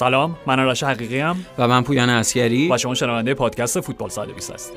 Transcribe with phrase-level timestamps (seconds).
[0.00, 4.76] سلام من آرش حقیقی‌ام و من پویان اسکری و شما شنونده پادکست فوتبال 120 هستید.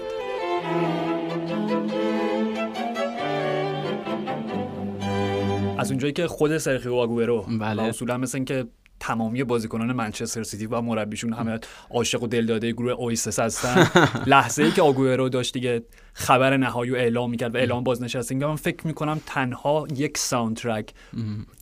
[5.78, 7.84] از اونجایی که خود سرخیو آگوئرو بله.
[7.84, 8.66] اصولا مثل اینکه
[9.04, 11.60] تمامی بازیکنان منچستر سیتی و مربیشون همه
[11.92, 13.88] عاشق و دلداده گروه Oasis هستن.
[14.34, 15.84] لحظه ای که آگوئرو داشت دیگه
[16.14, 20.90] خبر نهایی رو اعلام می‌کرد و اعلام بازنشستگی من فکر می‌کنم تنها یک soundtrack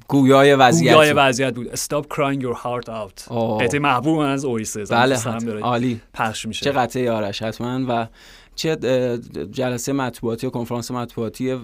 [0.07, 1.13] گویای وضعیت گویای.
[1.13, 1.75] وضعیت بود.
[1.75, 3.33] Stop crying your heart out.
[3.61, 4.91] قطعه محبوب من از اویسس.
[4.91, 5.17] بله
[5.61, 6.01] عالی.
[6.13, 6.65] پخش میشه.
[6.65, 7.85] چه قطعه آرش حتما.
[7.89, 8.07] و
[8.55, 8.75] چه
[9.51, 11.57] جلسه مطبوعاتی و کنفرانس مطبوعاتی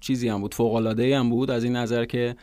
[0.00, 0.54] چیزی هم بود.
[0.54, 1.50] فوق العاده هم بود.
[1.50, 2.36] از این نظر که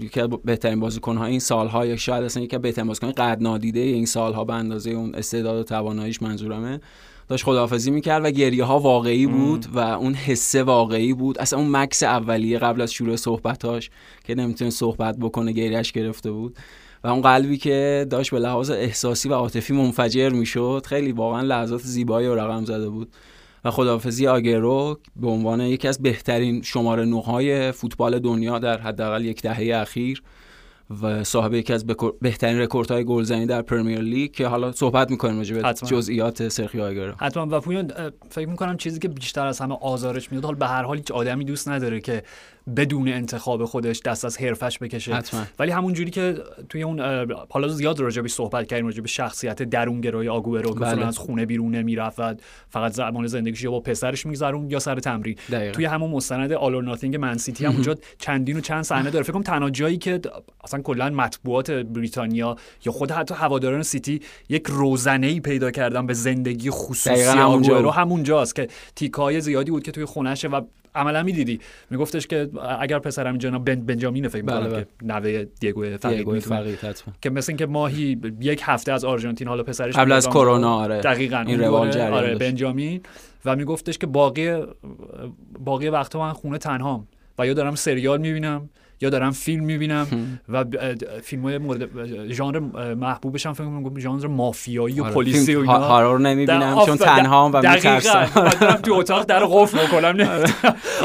[0.00, 3.80] یکی از بهترین بازیکن‌ها این سال‌ها یا شاید اصلا یکی از بهترین بازیکن قد نادیده
[3.80, 6.80] این سال‌ها به اندازه اون استعداد و تواناییش منظورمه.
[7.28, 11.38] داشت خداحافظی می‌کرد و گریه ها واقعی بود و اون حسه واقعی بود.
[11.38, 13.90] اصلا اون مکس اولیه قبل از شروع صحبتاش
[14.24, 16.56] که نمی‌تونه صحبت بکنه گریه‌ش گرفته بود.
[17.04, 21.80] و اون قلبی که داشت به لحاظ احساسی و عاطفی منفجر می‌شد خیلی واقعا لحظات
[21.80, 23.08] زیبایی رو رقم زده بود.
[23.64, 29.42] و خداحافظی آگرو به عنوان یکی از بهترین شماره نه‌های فوتبال دنیا در حداقل یک
[29.42, 30.22] دهه اخیر
[31.02, 31.86] و صاحب یکی از
[32.20, 35.72] بهترین رکوردهای گلزنی در پرمیر لیگ که حالا صحبت می‌کنیم راجع به.
[35.72, 37.92] جزئیات سرخیو آگرو حتما و پویان
[38.30, 41.44] فکر می‌کنم چیزی که بیشتر از همه آزارش میاد حال به هر حال هیچ آدمی
[41.44, 42.22] دوست نداره که
[42.76, 45.42] بدون انتخاب خودش دست از حرفه‌ش بکشه حتما.
[45.58, 46.34] ولی همون جوری که
[46.68, 47.00] توی اون
[47.50, 51.06] حالا زیاد راجبش صحبت کردیم راجب شخصیت درونگرای آگوئرو که بله.
[51.06, 52.34] از خونه بیرون نمی‌رفت و
[52.68, 55.72] فقط زمان زندگیش یا با پسرش میگذروند یا سر تمرین دقیقاً.
[55.72, 59.22] توی همون مستند All or Nothing Man City هم اونجا چندین و چند صحنه داره
[59.22, 60.20] فکر کنم تنها جایی که
[60.64, 66.14] اصلا کلا مطبوعات بریتانیا یا خود حتی هواداران سیتی یک روزنه ای پیدا کردن به
[66.14, 67.90] زندگی خصوصی آگوئرو.
[67.90, 70.60] همونجاست که تیکای زیادی بود که توی خونهشه و
[70.98, 71.60] عملا می‌دیدی
[71.90, 74.86] میگفتش که اگر پسرم اینجا بن بنجامین فکر بله، می‌کنم بله.
[75.00, 76.78] که نوه دیگو فقید
[77.22, 80.28] که مثل اینکه ماهی یک هفته از آرژانتین حالا پسرش قبل از.
[80.28, 81.00] کرونا، آره.
[81.00, 82.34] دقیقاً این روال دوره، جریان آره.
[82.34, 83.00] بنجامین
[83.44, 84.62] و میگفتش که باقی
[85.58, 87.08] باقی وقتا من خونه تنهام
[87.38, 88.68] و یا دارم سریال می‌بینم
[89.00, 90.06] یا دارم فیلم می‌بینم
[90.48, 90.64] و
[91.22, 91.88] فیلم های مورد
[92.32, 92.58] ژانر
[92.94, 95.14] محبوبش هم فکر کنم ژانر مافیایی و آره.
[95.14, 95.72] پلیسی و اینا.
[95.72, 97.56] ها- هارور نمی‌بینم چون تنهام و.
[97.56, 98.24] میترسم.
[98.84, 100.46] تو اتاق در قفل این, آره.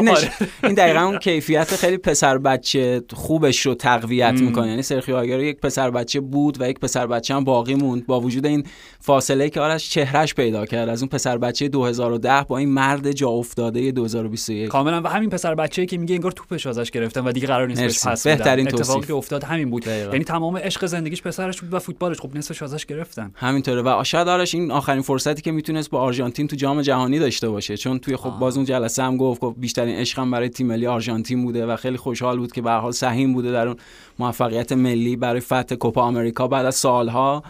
[0.02, 0.30] نش-
[0.64, 4.68] این دقیقا اون کیفیت خیلی پسر بچه خوبش رو تقویت می‌کنه.
[4.68, 8.06] یعنی سرخیو آگرو یک پسر بچه بود و یک پسر بچه هم باقی موند.
[8.06, 8.64] با وجود این
[9.00, 10.90] فاصله که آرش چهرش پیدا کرد.
[10.90, 15.02] از اون پسر بچه 2010 با این مرد جا افتاده 2021 کاملا.
[15.02, 18.10] و همین پسر بچه‌ای که میگه انگار توپش ازش گرفتن و دیگه قرار نیست مرسی.
[18.10, 19.08] پس بهترین اتفاقی.
[19.08, 19.88] که افتاد همین بود.
[19.88, 22.20] یعنی تمام عشق زندگیش پسرش بود و فوتبالش.
[22.20, 23.32] خب نصفش ازش گرفتن.
[23.36, 23.82] همینطوره.
[23.82, 27.78] و شاید آرش این آخرین فرصتی که می‌تونست با آرژانتین تو جام جهانی داشته باشه.
[27.78, 31.44] چون توی خب باز اون جلسه هم گفت گفت بیشترین عشقم برای تیم ملی آرژانتین
[31.44, 33.78] بوده و خیلی خوشحال بود که به حال سهیم بوده در اون
[34.20, 37.44] موفقیت ملی برای فتح کوپا آمریکا بعد از سالها.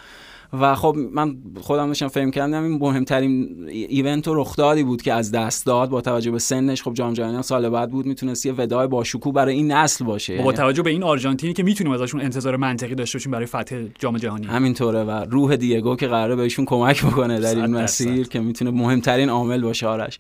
[0.60, 5.32] و خب من خودم داشتم فهم کردم این مهمترین ایونت و رخدادی بود که از
[5.32, 6.84] دست داد با توجه به سنش.
[6.84, 10.42] خب جام جهانی هم سال بعد بود می‌تونست یه ودای باشکوه برای این نسل باشه.
[10.42, 14.18] با توجه به این آرژانتینی که می‌تونیم ازشون انتظار منطقی داشته باشیم برای فتح جام
[14.18, 14.46] جهانی.
[14.48, 18.28] همینطوره و روح دیگو که قراره بهشون کمک بکنه در این مسیر.
[18.28, 20.20] که می‌تونه مهمترین عامل باشه آرش.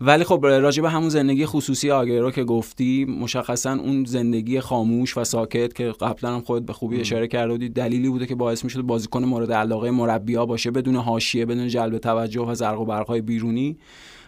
[0.00, 5.24] ولی خب راجع به همون زندگی خصوصی آگیرو که گفتی مشخصا اون زندگی خاموش و
[5.24, 8.82] ساکت که قبلا هم خودت به خوبی اشاره کرده بودی دلیلی بوده که باعث می‌شد
[8.82, 12.84] بازیکن مورد علاقه مربیا باشه بدون حاشیه بدون جلب توجه و زرق و
[13.20, 13.78] بیرونی.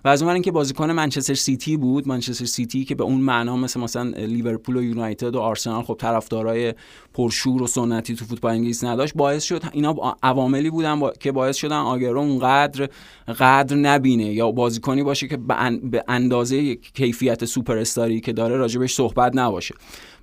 [0.04, 3.80] و از اون اینکه بازیکن منچستر سیتی بود منچستر سیتی که به اون معنا مثل
[3.80, 6.74] مثلا لیورپول و یونایتد و آرسنال خب طرفدارای
[7.14, 11.10] پرشور و سنتی تو فوتبال انگلیس نداشت باعث شد اینا عواملی بودن با...
[11.10, 12.88] که باعث شدن آگرو اونقدر
[13.38, 15.90] قدر نبینه یا بازیکنی باشه که به, ان...
[15.90, 19.74] به اندازه کیفیت سوپر استاری که داره راجبش صحبت نباشه.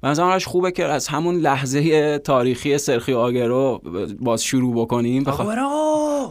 [0.03, 3.81] مثلا خوبه که از همون لحظه تاریخی سرخی آگرو
[4.19, 5.23] باز شروع بکنیم.
[5.23, 5.45] بخوا...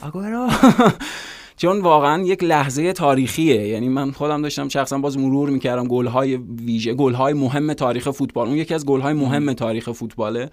[0.03, 0.49] آگورو!
[1.60, 3.68] چون واقعا یک لحظه تاریخیه.
[3.68, 8.48] یعنی من خودم داشتم شخصا باز مرور می‌کردم گل‌های ویژه گل‌های مهم تاریخ فوتبال.
[8.48, 10.51] اون یکی از گل‌های مهم تاریخ فوتباله.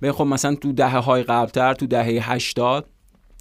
[0.00, 2.88] به خب مثلا تو دهه های قبلتر تو دهه 80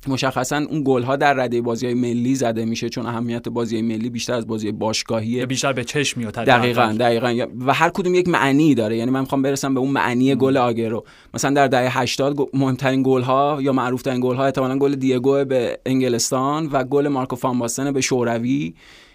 [0.10, 4.10] مشخصا اون گل ها در رده بازی های ملی زده میشه چون اهمیت بازی ملی
[4.10, 5.46] بیشتر از بازی باشگاهیه.
[5.46, 7.46] بیشتر به چشم میاد دقیقاً دقیقاً.
[7.66, 8.98] و هر کدوم یک معنی داره.
[8.98, 11.06] یعنی من می‌خوام برسم به اون معنی گل آگرو.
[11.34, 15.46] مثلا در دهه 80 مهمترین گل ها یا معروف ترین گل ها احتمالاً گل دیگو
[15.46, 18.74] به انگلستان و گل مارکو فان باستن به شوروی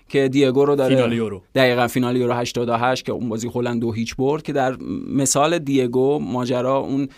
[0.08, 0.96] که دیگو رو داره.
[0.96, 4.76] فینال یورو دقیقا فینال یورو 88 که اون بازی هلند دو هیچ برد که در
[5.14, 7.08] مثال دیگو ماجرا اون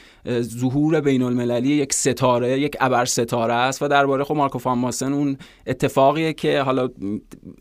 [0.43, 5.13] ظهور بین المللی یک ستاره یک ابر ستاره است و درباره خب مارکو فان ماسن
[5.13, 5.37] اون
[5.67, 6.89] اتفاقیه که حالا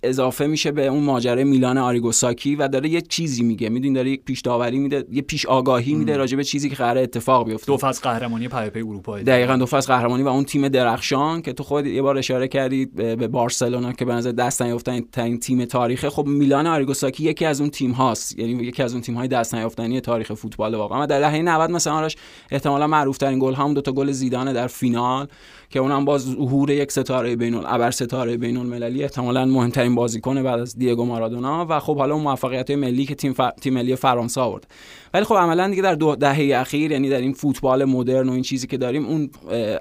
[0.04, 3.70] اضافه میشه به اون ماجرای میلان آریگوساکی و داره یه چیزی میگه.
[3.70, 7.02] می‌دونی داره یک پیش داوری میده یه پیش آگاهی میده راجع به چیزی که قراره
[7.02, 7.66] اتفاق بیفته.
[7.66, 9.20] دو فصل قهرمانی پی اروپا.
[9.20, 12.86] دقیقاً دو فصل قهرمانی و اون تیم درخشان که تو خود یه بار اشاره کردی
[12.86, 17.62] به بارسلونا که به نظر دست نیافتن این تیم تاریخ خب میلان آریگوساکی یکی از
[17.62, 18.40] اون تیم هاست.
[18.40, 21.06] یعنی یکی از اون تیم های دست نیافتنی تاریخ فوتبال واقعا.
[21.06, 22.16] در دهه 90 مثلا آرش
[22.52, 25.28] احتمالا معروف ترین گل هم دو تا گل زیدان در فینال
[25.70, 30.60] که اونم باز ظهور یک ستاره بین ابر ستاره بین المللی احتمالا مهمترین بازیکن بعد
[30.60, 33.42] از دیگو مارادونا و خب حالا اون موفقیت ملی که تیم, ف...
[33.62, 34.68] تیم ملی فرانسه آورد.
[35.14, 38.42] ولی خب عملا دیگه در دو دهه اخیر یعنی در این فوتبال مدرن و این
[38.42, 39.30] چیزی که داریم اون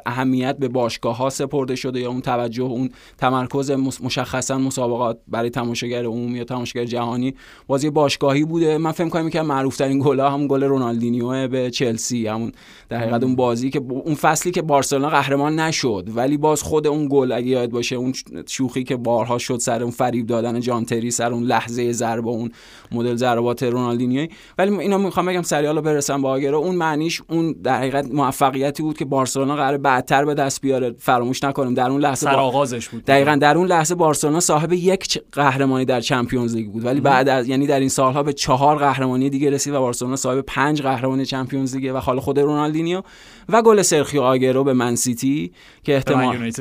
[0.07, 3.71] اهمیت به باشگاه ها سپرده شده یا اون توجه اون تمرکز
[4.03, 7.35] مشخصا مسابقات برای تماشاگر عمومی یا تماشاگر جهانی
[7.67, 8.79] بازی باشگاهی بوده.
[8.79, 12.53] من فکر کنم که معروف ترین گل هم گل رونالدینیو به چلسی همون
[12.89, 17.09] در حقیقت اون بازی که اون فصلی که بارسلونا قهرمان نشد ولی باز خود اون
[17.11, 18.13] گل اگه یاد باشه اون
[18.47, 22.51] شوخی که بارها شد سر اون فریب دادن جان تری سر اون لحظه ضربه اون
[22.93, 24.29] مدل ضربات رونالدینیو
[24.59, 26.59] ولی اینا می‌خوام بگم سریالا برسم با آگرو.
[26.59, 30.95] اون معنیش اون در حقیقت موفقیتی بود که بارسلونا قرار بعدتر به دست بیاره.
[30.99, 33.05] فراموش نکنیم در اون لحظه آغازش بود.
[33.05, 36.85] دقیقا در اون لحظه بارسلونا صاحب یک قهرمانی در چمپیونز لیگ بود.
[36.85, 40.41] ولی بعد از یعنی در این سالها به چهار قهرمانی دیگه رسید و بارسلونا صاحب
[40.41, 43.03] پنج قهرمانی چمپیونز لیگ و حالا خود رونالدینیو
[43.49, 45.53] و گل سرخیو آگرو به منسیتی
[45.83, 46.53] که احتمال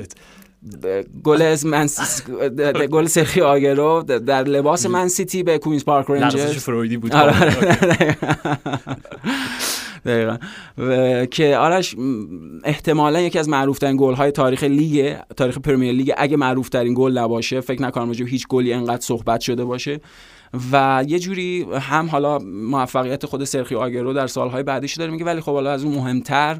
[1.23, 1.65] گل از
[2.91, 7.15] گل سرخی آگرو در لباس من سیتی به کوینز پارک رنجرز فرویدی بود.
[7.15, 8.17] آره، آره.
[10.05, 10.37] دقیقا.
[11.25, 11.95] که آرش
[12.63, 16.93] احتمالا یکی از معروف ترین گل های تاریخ لیگ تاریخ پرمیر لیگ اگه معروف ترین
[16.97, 19.99] گل نباشه فکر نکنم راجع هیچ گلی انقدر صحبت شده باشه.
[20.71, 25.41] و یه جوری هم حالا موفقیت خود سرخی آگرو در سالهای بعدیش داره میگه ولی
[25.41, 26.59] خب حالا از اون مهمتر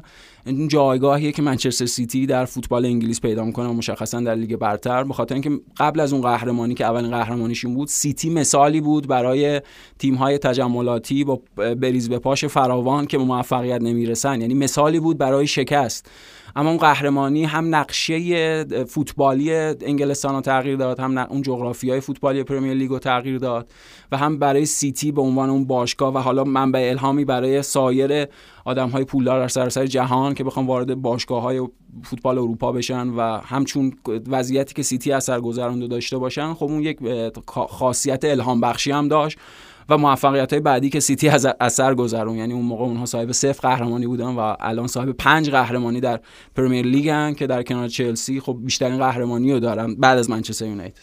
[0.68, 5.34] جایگاهیه که منچستر سیتی در فوتبال انگلیس پیدا می‌کنه مشخصا در لیگ برتر به خاطر
[5.34, 9.60] اینکه قبل از اون قهرمانی که اولین قهرمانیشون بود سیتی مثالی بود برای
[9.98, 14.40] تیم های تجملاتی با بریز و بپاش فراوان که موفقیت نمی‌رسن.
[14.40, 16.10] یعنی مثالی بود برای شکست.
[16.56, 22.74] اما اون قهرمانی هم نقشه فوتبالی انگلستان رو تغییر داد هم اون جغرافیای فوتبالی پرمیر
[22.74, 23.72] لیگ رو تغییر داد
[24.12, 28.26] و هم برای سیتی به عنوان اون باشگاه و حالا منبع الهامی برای سایر
[28.64, 31.68] آدم های پولدار در سراسر جهان که بخوام وارد باشگاه های
[32.02, 33.92] فوتبال اروپا بشن و همچون
[34.28, 36.98] وضعیتی که سیتی اثر گذرانده داشته باشن خب اون یک
[37.68, 39.38] خاصیت الهام بخشی هم داشت.
[39.90, 43.68] و موفقیت های بعدی که سیتی از اثر گذرون یعنی اون موقع اونها صاحب صفر
[43.68, 46.20] قهرمانی بودن و الان صاحب پنج قهرمانی در
[46.56, 51.02] پرمیر لیگن که در کنار چلسی خب بیشترین قهرمانی رو دارن بعد از منچستر یونایتد.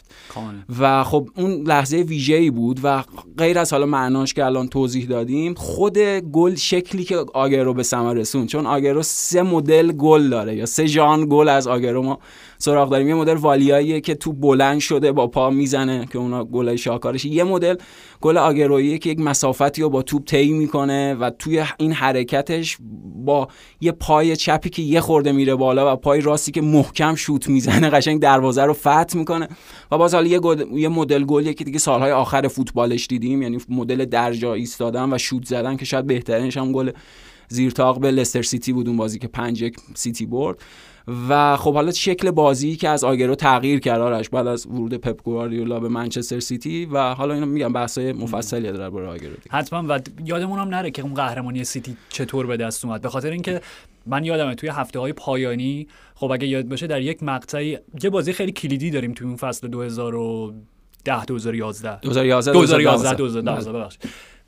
[0.79, 3.03] و خب اون لحظه ویژه‌ای بود و
[3.37, 8.13] غیر از حالا معناش که الان توضیح دادیم خود گل شکلی که آگرو به ثمر
[8.13, 12.19] رسون چون آگرو سه مدل گل داره یا سه ژان گل از آگرو ما
[12.57, 16.77] سراغ داریم یه مدل والیاییه که تو بلند شده با پا می‌زنه که اونا گلای
[16.77, 17.75] شاکارش یه مدل
[18.21, 22.77] گل آگرویی که یک مسافتی رو با توپ طی می‌کنه و توی این حرکتش
[23.25, 23.47] با
[23.81, 27.89] یه پای چپی که یه خورده میره بالا و پای راستی که محکم شوت می‌زنه
[27.89, 29.47] قشنگ دروازه رو فتح می‌کنه.
[29.91, 30.39] و باز حالا یه,
[30.73, 35.45] یه مدل گلیه که دیگه سالهای آخر فوتبالش دیدیم یعنی مدل درجا ایستادن و شوت
[35.45, 36.91] زدن که شاید بهترینش هم گل
[37.49, 40.61] زیر طاق به لستر سیتی بود اون بازی که 5 سیتی برد.
[41.29, 45.23] و خب حالا شکل بازی که از آگرو تغییر کرد آرش بعد از ورود پپ
[45.23, 49.99] گواردیولا به منچستر سیتی و حالا اینو میگم بحثای مفصلی داره برای آگرو حتما و
[50.25, 53.01] یادمون هم نره که اون قهرمانی سیتی چطور به دست اومد.
[53.01, 53.61] به خاطر اینکه
[54.05, 58.33] من یادمه توی هفته های پایانی خب اگه یاد باشه در یک مقطعی یه بازی
[58.33, 63.97] خیلی کلیدی داریم توی اون فصل 2010 2011 2011 2011 2012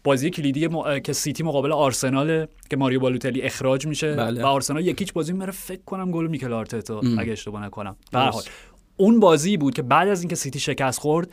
[0.03, 0.69] بازی کلیدی
[1.03, 4.43] که سیتی مقابل آرسنال که ماریو بالوتلی اخراج میشه بله.
[4.43, 8.19] و آرسنال یک هیچ بازی میره فکر کنم گل میکل آرتتا اگه اشتباه نکنم به
[8.19, 8.43] حال
[8.97, 11.29] اون بازی بود که بعد از اینکه سیتی شکست خورد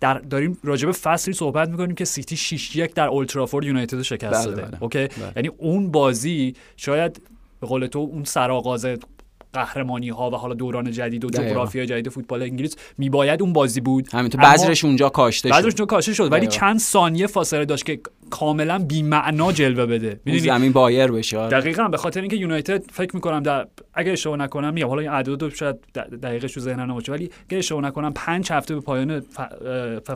[0.00, 4.46] در داریم راجع به فصلی صحبت می‌کنیم که سیتی 6 یک در اولدترافورد یونایتد شکست
[4.46, 4.82] بله داده بله.
[4.82, 5.32] اوکی بله.
[5.36, 7.22] یعنی اون بازی شاید
[7.60, 8.86] به قول تو اون سرآغاز
[9.54, 14.08] قهرمانی ها و حالا دوران جدید و جغرافیا جدید فوتبال انگلیس میباید اون بازی بود.
[14.12, 15.54] همینطور بذرش اونجا کاشته شد.
[15.54, 16.32] بذرش اونجا کاشته شد.
[16.32, 18.00] ولی چند ثانیه فاصله داشت که
[18.30, 20.20] کاملا بی معنا جلوه بده.
[20.24, 21.88] می‌دونی؟ زمین بایر بشه دقیقاً.
[21.88, 25.76] به خاطر اینکه یونایتد فکر می‌کنم در اگه اشتباه نکنم میگم حالا این اعداد شاید
[26.22, 29.22] دقیقش تو ذهنم نباشه ولی اگه اشتباه نکنم پنج هفته به پایان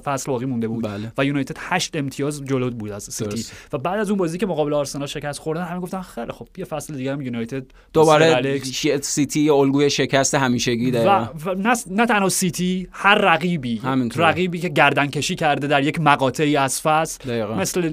[0.05, 0.85] فصل باقی مونده بود.
[0.85, 1.12] بله.
[1.19, 3.45] و یونایتد 8 امتیاز جلو بود از سیتی.
[3.73, 6.65] و بعد از اون بازی که مقابل آرسنال شکست خوردن همه گفتن خیلی خب یه
[6.65, 8.61] فصل دیگه هم یونایتد دوباره
[9.03, 11.29] سیتی الگوی شکست همیشگی داره.
[11.29, 13.81] و, و نه, نه تنها سیتی هر رقیبی.
[14.17, 17.45] رقیبی که گردن کشی کرده در یک مقاطعی از فصل.
[17.55, 17.93] مثل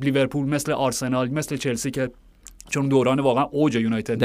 [0.00, 2.10] لیورپول مثل آرسنال مثل چلسی که
[2.68, 4.18] چون دوران واقعا اوج یونایتد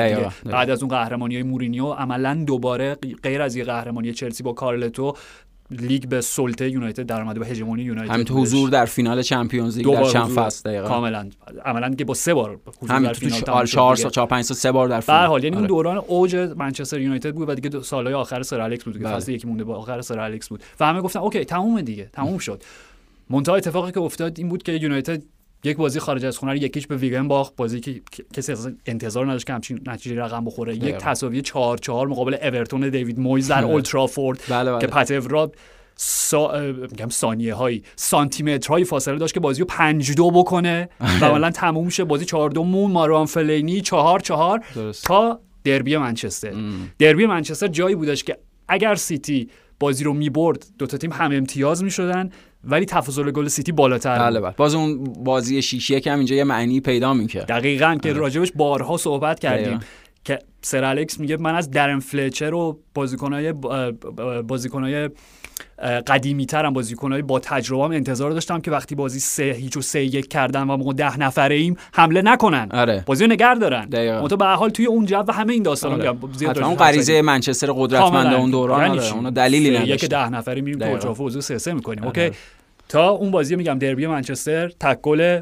[0.45, 5.13] بعد از اون قهرمانی های مورینیو عملا دوباره غیر از یه قهرمانی چلسی با کارلتو
[5.71, 9.93] لیگ به سلطه یونایتد در اومده به هژمونی یونایتد همین حضور در فینال چمپیونز لیگ
[9.93, 10.87] در چند فصل دقیقاً.
[10.87, 11.29] کاملا.
[11.65, 14.87] عملا که با سه بار حضور در فینال تو 4 سال 4 5 سه بار
[14.87, 15.21] در فینال.
[15.21, 15.67] به حال یعنی اون آره.
[15.67, 19.15] دوران اوج منچستر یونایتد بود و دیگه سالهای آخر سر الکس بود که بله.
[19.15, 20.63] فصل یکی مونده با آخر سر الکس بود.
[20.79, 22.63] و همه گفتن okay تمومه دیگه تموم شد.
[23.29, 25.21] منتها اتفاقی که افتاد این بود که یونایتد
[25.63, 28.01] یک بازی خارج از خونه رو یکیش به ویگن باخت بازی که
[28.33, 28.53] کسی
[28.85, 30.75] انتظار نداشت که همچین نتیجه رقم بخوره.
[30.75, 34.81] یک تساوی 4 4 مقابل اورتون دیوید مویز در اولدترافورد بله بله.
[34.81, 35.51] که پتو
[35.95, 36.73] سا...
[36.91, 40.89] میگم ثانیه هایی سانتی هایی فاصله داشت که بازی رو 5 دو بکنه
[41.21, 42.03] و عملا تموم شه.
[42.03, 42.91] بازی 4 دو مون.
[42.91, 44.63] مروان فلینی 4 4
[45.03, 46.53] تا دربی منچستر.
[46.99, 48.37] دربی منچستر جایی بودش که
[48.67, 49.49] اگر سیتی
[49.79, 52.29] بازی رو می‌برد دو تا تیم هم امتیاز می‌شدن.
[52.63, 54.53] ولی تفاضل گل سیتی بالاتر بله بله.
[54.57, 58.19] باز اون بازی 6 1 هم اینجا یه معنی پیدا می‌کنه دقیقاً که آره.
[58.19, 59.79] راجبش بارها صحبت کردیم.
[60.23, 63.53] که سر الکس میگه من از درن فلچر و بازیکنای
[64.47, 65.09] بازیکنای
[66.07, 70.03] قدیمی ترم بازیکنای با تجربه هم انتظار داشتم که وقتی بازی سه هیچ و سه
[70.03, 72.69] یک کردن و ما ده نفره ایم حمله نکنن.
[72.71, 73.03] آره.
[73.05, 73.87] بازی رو نگر دارن.
[74.21, 76.17] منتها به حال توی اون جو همه این داستان آره.
[76.37, 79.13] زیاد اون غریزه منچستر قدرتمند اون دوران یعنی آره.
[79.13, 82.03] اون دلیلی نداشت یک ده نفره میریم تو اجافه سه سه می‌کنیم.
[82.03, 82.31] اوکی.
[82.89, 85.41] تا اون بازی میگم دربی منچستر تک گل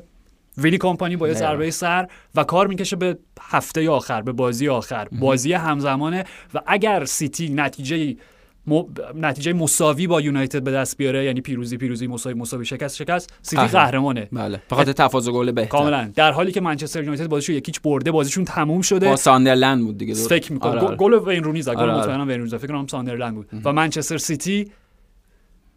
[0.58, 5.08] ویلی کمپانی با یه ضربه سر و کار می‌کشه به هفته آخر به بازی آخر.
[5.12, 8.16] بازی همزمانه و اگر سیتی نتیجه
[9.16, 13.34] نتیجه مساوی با یونایتد به دست بیاره یعنی پیروزی پیروزی مساوی مساوی شکست شکست.
[13.42, 14.28] سیتی قهرمانه.
[14.32, 14.62] بله.
[14.70, 15.70] خاطر تفاضل گل بهتر.
[15.70, 16.12] کاملا.
[16.16, 19.10] در حالی که منچستر یونایتد بازیشو یک هیچ برده بازیشون تموم شده.
[19.10, 20.72] با ساندرلند بود دیگه فکر می‌کنم.
[20.72, 20.82] آره.
[20.82, 20.96] آره.
[20.96, 21.98] گل وین رونی زد گل آره.
[21.98, 23.48] مطمئنم وین رونی فکر کنم ساندرلند بود.
[23.66, 24.72] و منچستر سیتی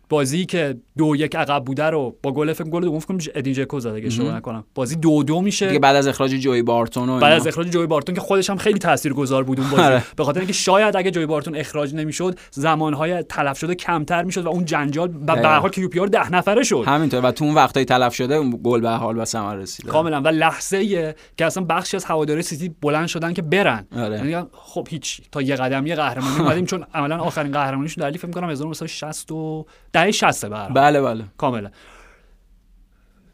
[0.08, 3.80] بازی که دو یک عقب بوده رو با گل فکر گل دوم فکر ادین جکو
[3.80, 4.64] زد اگه اشتباه نکنم.
[4.74, 5.66] بازی دو دو میشه.
[5.66, 8.56] دیگه بعد از اخراج جوی بارتون و بعد از اخراج جوی بارتون که خودش هم
[8.56, 9.82] خیلی تاثیرگذار بود اون بازی.
[9.82, 10.02] آره.
[10.16, 14.48] به خاطر اینکه شاید اگه جوی بارتون اخراج نمی‌شد زمانهای تلف شده کمتر می‌شد و
[14.48, 16.84] اون جنجال به حال QPR ده نفره شد.
[16.86, 17.20] همینطور.
[17.24, 20.20] و تو اون وقتای تلف شده اون گل به حال و ثمر رسید کاملا.
[20.20, 23.86] و لحظه ای که اصلا بخشی از هواداری سیتی بلند شدن که برن.
[23.96, 24.16] آره.
[24.16, 28.20] یعنی خب هیچ تا یه قدم یه قهرمانی اومدیم چون عملا آخرین قهرمانیشون در لیگ
[28.20, 29.66] فکر کنم 1960 و
[30.02, 31.24] دهه 60 بله بله.
[31.36, 31.70] کاملا.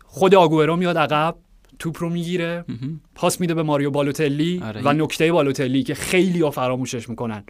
[0.05, 1.37] خود آگورو میاد عقب
[1.79, 2.65] توپ رو می‌گیره
[3.15, 4.81] پاس میده به ماریو بالوتلی آره.
[4.85, 7.45] و نکته بالوتلی که خیلی ها فراموشش می‌کنن.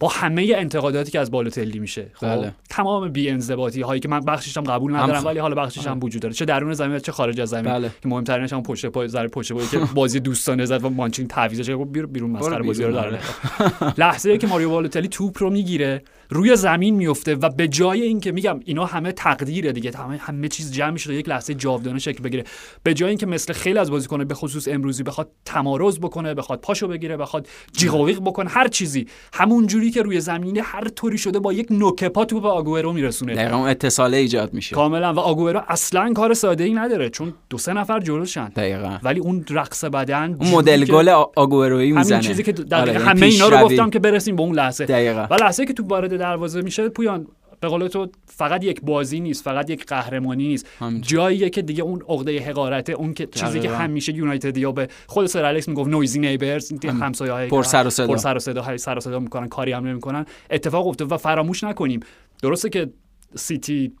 [0.00, 2.10] با همه انتقاداتی که از بالوتلی میشه.
[2.12, 2.52] خب بله.
[2.70, 6.00] تمام بی انضباطی هایی که من بخشش هم قبول ندارم ولی حالا بخشش هم آره.
[6.00, 6.34] وجود داره.
[6.34, 7.64] چه درون زمین چه خارج از زمین.
[7.64, 7.90] بله.
[8.02, 11.70] که مهمترینش هم پشت پای زره پشت پای که بازی دوستانه زد و مانچین تعویضش
[11.70, 13.18] بیرون بیرون مسخره بازی رو داره
[13.98, 18.60] لحظه که ماریو بالوتلی توپ رو می‌گیره روی زمین میفته و به جای اینکه میگم
[18.64, 19.92] اینا همه تقدیره دیگه.
[19.96, 22.44] همه همه چیز جمع شده یک لحظه جاودانه شکل بگیره.
[22.82, 26.88] به جای اینکه مثل خیلی از بازیکن‌ها به خصوص امروزی بخواد تمارز بکنه بخواد پاشو
[26.88, 31.52] بگیره بخواد جیغ بکنه هر چیزی همون جوری که روی زمین هر طوری شده با
[31.52, 33.34] یک نوک پا تو به آگوئرو میرسونه.
[33.34, 34.76] دقیقاً اتصاله ایجاد میشه.
[34.76, 35.12] کاملا.
[35.14, 38.98] و آگوئرو اصلا کار ساده ای نداره چون دو سه نفر جلوشن دقیقاً.
[39.02, 43.26] ولی اون رقص بدن اون مدل گل آگوئرویی می‌زنه همین چیزی که دقیقاً آره، همه
[43.26, 44.84] اینا رو گفتم که برسیم به اون لحظه.
[44.86, 45.26] دقیقاً.
[45.30, 47.26] و لحظه که تو وارد دروازه میشه پویان
[47.60, 50.66] به قول تو فقط یک بازی نیست فقط یک قهرمانی نیست.
[51.00, 55.26] جاییه که دیگه اون عقده حقارته اون که چیزی که همیشه یونایتد یا به خود
[55.26, 58.06] سر الکس می‌گفت نویزی نیبرز همسایه‌های پر سر و صدا.
[58.06, 60.26] پر سر و صدا سر و صدا می‌کنن کاری هم نمی‌کنن.
[60.50, 62.00] اتفاق افتاد و فراموش نکنیم.
[62.42, 62.90] درسته که
[63.34, 63.92] سیتی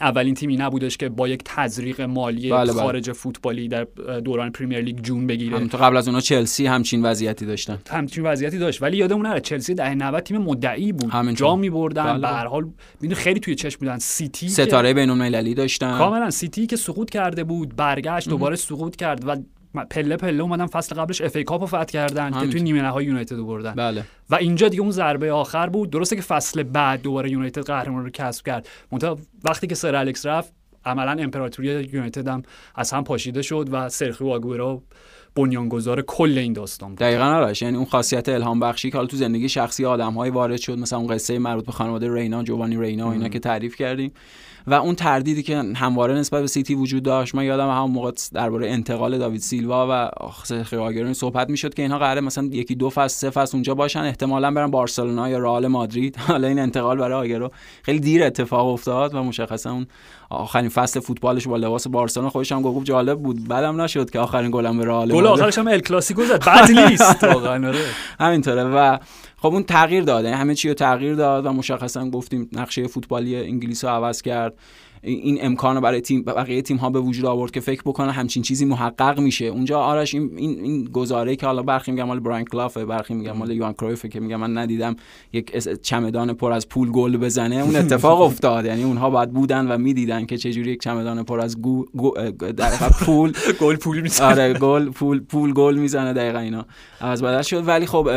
[0.00, 2.82] اولین تیمی نبودش که با یک تزریق مالی بله, بله.
[2.82, 3.86] خارج فوتبالی در
[4.24, 5.68] دوران پرمیر لیگ جون بگیره.
[5.68, 7.78] تو قبل از اونها چلسی همچین وضعیتی داشتن.
[7.90, 8.82] همچین وضعیتی داشت.
[8.82, 11.10] ولی یادمون نره چلسی دهه 90 تیم مدعی بود.
[11.10, 12.04] همین جام می‌بردن.
[12.04, 12.20] بله.
[12.20, 12.70] به هر حال
[13.12, 15.98] خیلی توی چشم بودن سیتی ستاره بین المللی داشتن.
[15.98, 19.36] کاملا سیتی که سقوط کرده بود برگشت دوباره سقوط کرد و
[19.90, 23.36] پله پله اومدن فصل قبلش FA Cup و فتح کردن که توی نیمه نهایی یونایتد
[23.36, 23.74] بردن.
[23.74, 24.04] بله.
[24.30, 25.90] و اینجا دیگه اون ضربه آخر بود.
[25.90, 28.68] درسته که فصل بعد دوباره یونایتد قهرمان رو کسب کرد.
[28.92, 30.52] منتها وقتی که سر الکس رفت
[30.84, 32.42] عملا امپراتوری یونایتد هم
[32.74, 34.82] از هم پاشیده شد و سرخیو آگورو
[35.46, 36.98] بنیانگذار کل این داستان بود.
[36.98, 40.56] دقیقا آرش یعنی اون خاصیت الهام بخشی که حالا تو زندگی شخصی آدم های وارد
[40.56, 44.12] شد مثلا اون قصه مربوط به خانواده رینا جوانی رینا و اینا که تعریف کردیم.
[44.68, 48.70] و اون تردیدی که همواره نسبت به سیتی وجود داشت من یادم همون موقع درباره
[48.70, 50.10] انتقال داوید سیلوا و
[50.64, 54.50] خیاگرون صحبت می‌شد که اینها قراره مثلا یکی دو فصل سه فصل اونجا باشن احتمالا
[54.50, 56.16] برن بارسلونا یا رئال مادرید.
[56.28, 57.50] حالا این انتقال برای آگرو
[57.82, 59.86] خیلی دیر اتفاق افتاد و مشخصا اون
[60.30, 63.48] آخرین فصل فوتبالش با لباس بارسلونا خودش هم گفت جالب بود.
[63.48, 66.44] بعدم نشد که آخرین گلم به رئال گل آخرش هم ال کلاسیکو زد.
[66.44, 67.24] بعد نیست.
[67.24, 67.84] واقعا آره.
[68.20, 68.64] همینطوره.
[68.64, 68.98] و
[69.36, 70.24] خب اون تغییر داد.
[70.24, 74.54] یعنی همه چی رو تغییر داد و مشخصا گفتیم نقشه فوتبالی انگلیس رو عوض کرد.
[75.02, 78.42] این امکان رو برای تیم بقیه تیم ها به وجود آورد که فکر بکنه همچین
[78.42, 79.44] چیزی محقق میشه.
[79.44, 83.32] اونجا آرش این این, این گزاره که حالا برخی میگم مال براین کلافه برخی میگم
[83.32, 84.96] مال یوان کرویف که میگم من ندیدم
[85.32, 87.56] یک چمدان پر از پول گل بزنه.
[87.56, 88.64] اون اتفاق افتاد.
[88.64, 91.84] یعنی اونها باید بودن و می‌دیدن که چجوری یک چمدان پر از گو,
[92.56, 94.26] در پول گل پول می‌زنه.
[94.26, 96.66] آره گل پول پول گل می‌زنه دقیقا اینا.
[97.00, 97.68] از بدل شد.
[97.68, 98.08] ولی خب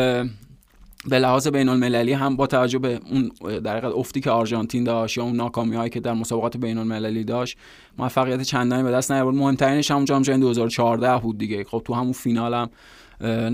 [1.05, 5.23] به لحاظ بین المللی هم با توجه به اون در افتی که آرژانتین داشت یا
[5.23, 7.57] اون ناکامی هایی که در مسابقات بین المللی داشت
[7.97, 9.35] موفقیت چندانی به دست نیاورد.
[9.35, 11.63] مهمترینش هم جام جهانی 2014 بود دیگه.
[11.63, 12.69] خب تو همون فینال هم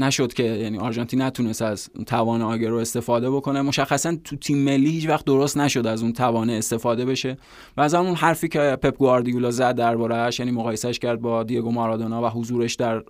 [0.03, 3.61] نشد که یعنی آرژانتین نتونست از توان آگرو استفاده بکنه.
[3.61, 7.37] مشخصا تو تیم ملی هیچ وقت درست نشد از اون توانه استفاده بشه.
[7.77, 12.23] و از اون حرفی که پپ گواردیولا زد دربارهش یعنی مقایسهش کرد با دیگو مارادونا
[12.23, 13.03] و حضورش در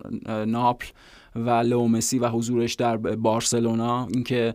[0.45, 0.87] ناپل
[1.45, 4.53] و لو مسی و حضورش در بارسلونا اینکه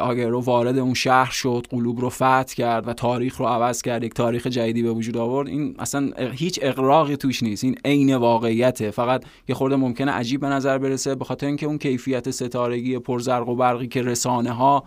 [0.00, 4.14] آگرو وارد اون شهر شد قلوب رو فتح کرد و تاریخ رو عوض کرد یک
[4.14, 5.48] تاریخ جدیدی به وجود آورد.
[5.48, 7.64] این اصلا هیچ اقراقی توش نیست.
[7.64, 8.90] این عین واقعیته.
[8.90, 13.48] فقط یه خورده ممکنه عجیب به نظر برسه به خاطر اینکه اون کیفیت ستارگی پرزرق
[13.48, 14.84] و برقی که رسانه ها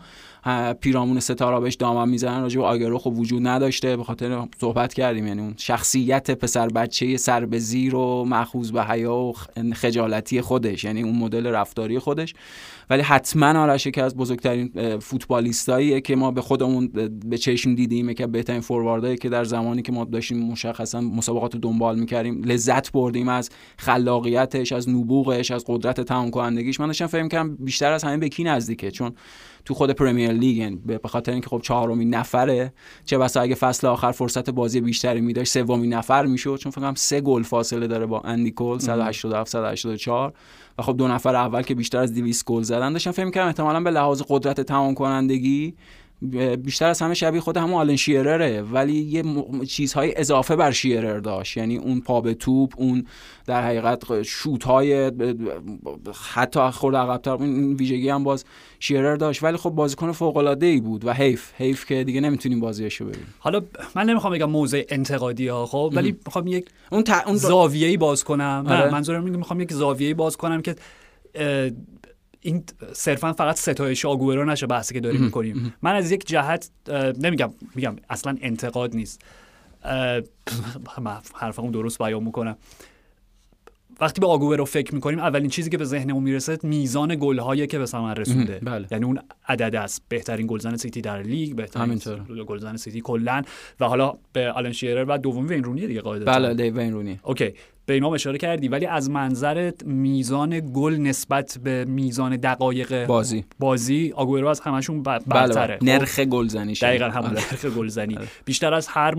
[0.82, 5.28] پیرامون ستاره بهش دامن می‌زنن راجع به آگرو خب وجود نداشته به خاطر صحبت کردیم
[5.28, 9.34] یعنی اون شخصیت پسر بچه سر به زیر و مخوض به حیا و
[9.74, 12.34] خجالتی خودش یعنی اون مدل رفتاری خودش.
[12.90, 16.88] ولی حتما آرش که از بزرگترین فوتبالیستاییه که ما به خودمون
[17.26, 22.00] به چشم دیدیم که بهترین فورواردایی که در زمانی که ما داشتیم مشخصا مسابقات دنبال
[22.00, 27.56] می‌کردیم لذت بردیم از خلاقیتش از نبوغش از قدرت تمام کنندگیش من داشتم فکر کنم
[27.56, 29.12] بیشتر از همه به کی نزدیکه چون
[29.66, 32.74] تو خود پرمیر لیگ یعنی به خاطر اینکه خب چهارمین نفره
[33.06, 36.58] چه بسا اگه فصل آخر فرصت بازی بیشتری میداشت سومین نفر می‌شد.
[36.62, 40.34] چون فکر کنم سه گل فاصله داره با اندی کول 187 184
[40.78, 43.82] و خب دو نفر اول که بیشتر از 200 گل زدن داشتم فکر می‌کردم احتمالاً
[43.82, 45.74] به لحاظ قدرت تمام کنندگی
[46.64, 49.24] بیشتر از همه شبیه خود همون آلن شیرره ولی یه
[49.66, 51.58] چیزهای اضافه بر شیرر داشت.
[51.58, 53.06] یعنی اون پا به توپ اون
[53.46, 55.12] در حقیقت شوت های
[56.34, 58.46] حتی خورد عقبتر اون ویژگی هم باز
[58.80, 59.44] شیرر داشت.
[59.44, 63.34] ولی خب بازیکن فوق العاده ای بود و حیف حیف که دیگه نمی‌تونیم بازیشو ببینیم.
[63.40, 63.62] حالا
[63.96, 68.66] من نمی‌خوام بگم موضع انتقادی ها خب ولی می‌خوام یک اون, اون زاویه‌ای باز کنم.
[68.68, 68.92] آره.
[68.92, 70.76] منظورم می‌خوام یک زاویه‌ای باز کنم که
[72.42, 75.74] این صرفا فقط ستایش آگوئرو نشه بحثی که داریم می‌کنیم.
[75.82, 76.70] من از یک جهت
[77.20, 79.22] نمیگم میگم اصلا انتقاد نیست.
[81.34, 82.58] حرفمو درست بیان می‌کنم.
[84.02, 87.86] وقتی به آگورو فکر می‌کنیم اولین چیزی که به ذهنمون می‌رسه میزان گلهایی که به
[87.86, 88.60] ثمر رسونده.
[88.64, 88.88] بله.
[88.92, 90.02] یعنی اون عدد است.
[90.10, 92.02] بهترین گلزن سیتی در لیگ بهترین
[92.48, 93.42] گلزن سیتی کلا.
[93.80, 96.40] و حالا به آلن شیرر و دومی وین رونی دیگه قاعدتا.
[96.40, 97.54] بله وین رونی okay.
[97.92, 103.46] به اینا اشاره کردی ولی از منظر میزان گل نسبت به میزان دقایق بازی.
[103.60, 105.20] بازی آگورو از همشون بله،.
[105.28, 105.78] برتره.
[105.78, 105.98] بله.
[105.98, 106.84] نرخ گلزنیش.
[106.84, 107.36] دقیقا همون آره.
[107.36, 108.16] نرخ گلزنی.
[108.16, 108.28] آره.
[108.46, 109.16] بیشتر از هر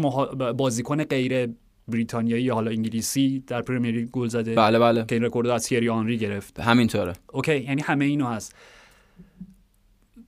[0.52, 1.48] بازیکن غیر
[1.88, 4.54] بریتانیایی یا حالا انگلیسی در پرمیر لیگ گل زده.
[4.54, 5.04] بله بله.
[5.08, 6.60] که این رکورد از تیری آنری گرفت.
[6.60, 7.12] همینطوره.
[7.32, 8.54] okay یعنی همه اینو هست.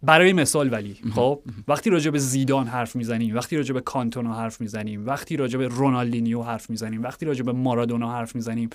[0.07, 4.61] برای مثال ولی خب؟ وقتی راجع به زیدان حرف می‌زنیم وقتی راجع به کانتونا حرف
[4.61, 8.71] می‌زنیم وقتی راجع به رونالدینیو حرف می‌زنیم وقتی راجع به مارادونا حرف می‌زنیم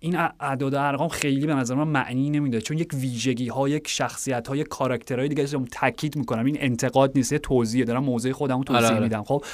[0.00, 2.60] این اعداد ارقام خیلی به نظر من معنی نمیده.
[2.60, 6.44] چون یک ویژگی ها یک شخصیت های یک کاراکترهای دیگه تاکید می‌کنم.
[6.44, 9.04] این انتقاد نیست یه توضیحه دارم موضع خودمو توضیح آره، آره.
[9.04, 9.44] میدم خب؟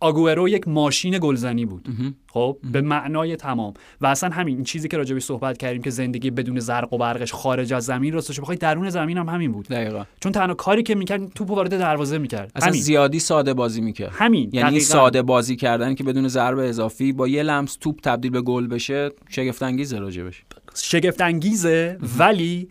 [0.00, 1.88] آگورو یک ماشین گلزنی بود.
[2.32, 3.74] خب به معنای تمام.
[4.00, 7.72] و اصلا همین چیزی که راجبی صحبت کردیم که زندگی بدون زرق و برقش خارج
[7.72, 9.68] از زمین راستش بخوای درون زمین هم همین بود.
[9.68, 10.04] دقیقا.
[10.20, 12.52] چون تنها کاری که می‌کرد توپ وارد دروازه می‌کرد.
[12.54, 12.82] اصلا همین.
[12.82, 14.12] زیادی ساده بازی می‌کرد.
[14.12, 14.50] همین.
[14.52, 14.84] یعنی دقیقا.
[14.84, 19.10] ساده بازی کردن که بدون ضربه اضافی با یه لمس توپ تبدیل به گل بشه
[19.28, 20.42] شگفت انگیزه راجبش.
[20.74, 22.68] شگفت انگیزه ولی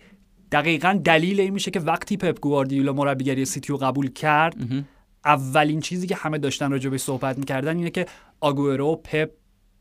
[0.51, 4.55] دقیقا دلیل این میشه که وقتی پپ گواردیولا مربیگری سیتیو قبول کرد
[5.25, 8.05] اولین چیزی که همه داشتن راجع به صحبت می‌کردن اینه که
[8.39, 9.29] آگورو و پپ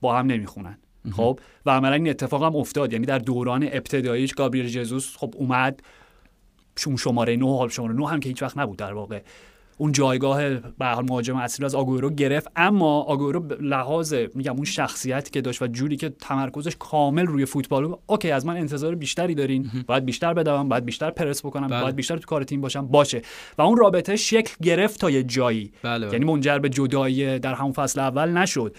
[0.01, 0.79] با هم نمی‌خونن.
[1.13, 2.93] خب؟ و عملا این اتفاق هم افتاد.
[2.93, 5.83] یعنی در دوران ابتداییش گابریل جزوس خب اومد
[6.79, 9.21] شون شماره 9 حال شماره 9 هم که هیچ وقت نبود در واقع.
[9.79, 12.49] اون جایگاه به حال مهاجم اصلی از آگورو گرفت.
[12.57, 17.87] اما آگورو لحاظ میگم اون شخصیتی که داشت و جوری که تمرکزش کامل روی فوتبال
[17.87, 19.71] بود okay از من انتظار بیشتری دارین.
[19.87, 21.83] باید بیشتر بدوم باید بیشتر پرس بکنم بله.
[21.83, 22.87] باید بیشتر تو کار تیم باشم.
[22.87, 23.23] باشه.
[23.59, 25.73] و اون رابطه شکل گرفت تا یه جایی.
[25.83, 26.13] بله, بله.
[26.13, 28.77] یعنی منجر به جدایی در همون فصل اول نشد.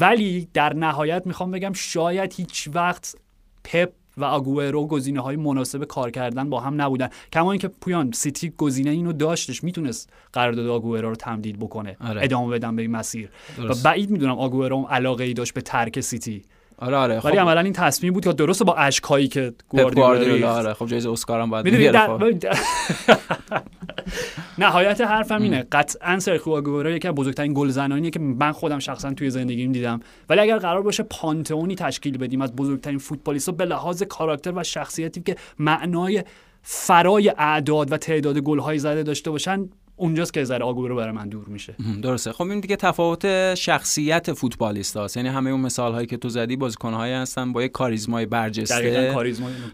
[0.00, 3.16] ولی در نهایت می‌خوام بگم شاید هیچ وقت
[3.64, 7.08] پپ و آگوئرو گزینه های مناسب کار کردن با هم نبودن.
[7.32, 11.96] کما اینکه پویان سیتی گزینه اینو داشتش می‌تونست قرارداد آگوئرو رو تمدید بکنه.
[12.00, 12.24] آره.
[12.24, 13.28] ادامه بدن به این مسیر.
[13.58, 16.42] و بعید می‌دونم آگوئرو علاقه ای داشت به ترک سیتی.
[16.82, 17.20] آره آره.
[17.20, 17.38] ولی خب.
[17.38, 20.74] عملا این تصمیم بود که درست با اشکایی که گواردیولا آره.
[20.74, 21.66] خب جایزه اسکار هم باید
[24.58, 25.66] نهایت حرفم اینه.
[25.72, 30.00] قطعا سرخیو آگوئرو یکی از بزرگترین گلزنانیه که من خودم شخصا توی زندگیم دیدم.
[30.28, 35.20] ولی اگر قرار باشه پانتئونی تشکیل بدیم از بزرگترین فوتبالیست‌ها به لحاظ کاراکتر و شخصیتی
[35.20, 36.24] که معنای
[36.62, 39.68] فرای اعداد و تعداد گل‌های زده داشته باشن
[40.02, 41.74] اونجاست که ذره آگورو برای من دور میشه.
[42.02, 42.32] درسته.
[42.32, 45.16] خب این دیگه تفاوت شخصیت فوتبالیست هاست.
[45.16, 49.14] یعنی همه اون مثال هایی که تو زدی بازیکن هایی هستن با یک کاریزمای برجسته.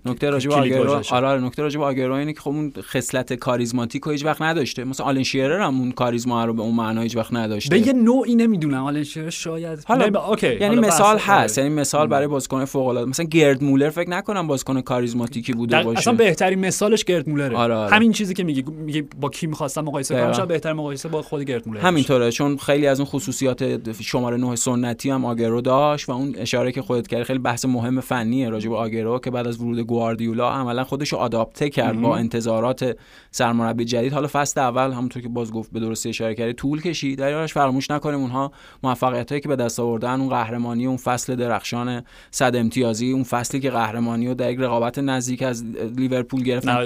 [0.07, 3.33] نکته راجع به آگورو آره, آره نکته راجع به آگورو اینه که خب اون خصلت
[3.33, 4.85] کاریزماتیک رو هیچ وقت نداشته.
[4.85, 7.71] مثلا آلن شیرر هم اون کاریزما رو به اون معنا هیچ وقت نداشته.
[7.71, 8.85] به یه نوعی نمی‌دونم.
[8.85, 10.55] آلن شیرر شاید حالا اوکی.
[10.61, 11.59] یعنی مثال هست.
[11.59, 15.99] یعنی مثال برای بازیکن فوق العاده مثلا گرد مولر فکر نکنم بازیکن کاریزماتیکی بوده باشه.
[15.99, 17.57] اصلا بهترین مثالش گرد مولره.
[17.57, 17.95] آره آره.
[17.95, 21.67] همین چیزی که میگی میگه با کی می‌خواستم مقایسه کنم بهتر مقایسه با خود گرت
[21.67, 26.35] مولر همینطوره چون خیلی از اون خصوصیات شماره 9 سنتی هم آگرو داشت و اون
[26.39, 29.79] اشاره که خودت کردی خیلی بحث مهم فنیه راجع به آگرو که بعد از ورود
[29.79, 32.97] گواردیولا عملا خودش رو آداپته کرد با انتظارات
[33.31, 34.13] سرمربی جدید.
[34.13, 37.19] حالا فصل اول همونطور که باز گفت به درستی اشاره کردی طول کشید.
[37.19, 38.53] در فراموش نکنیم اونها
[38.83, 43.71] موفقیتایی که به دست آوردن اون قهرمانی اون فصل درخشان صد امتیازی اون فصلی که
[43.71, 45.65] قهرمانی و در یک رقابت نزدیک از
[45.97, 46.85] لیورپول گرفتن.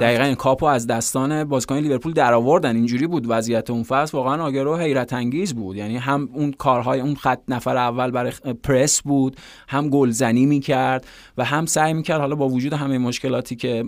[0.00, 2.12] دقیقاً کاپو از دستان بازیکن لیورپول
[2.58, 4.16] درآوردن اینجوری بود وضعیت اون فصل.
[4.16, 5.76] واقعا آگرو حیرت انگیز بود.
[5.76, 9.36] یعنی هم اون کارهای اون خط نفر اول برای پرس بود
[9.68, 11.06] هم گلزنی می‌کرد
[11.38, 13.84] و هم سعی می‌کرد حالا با وجود همه مشکلاتی که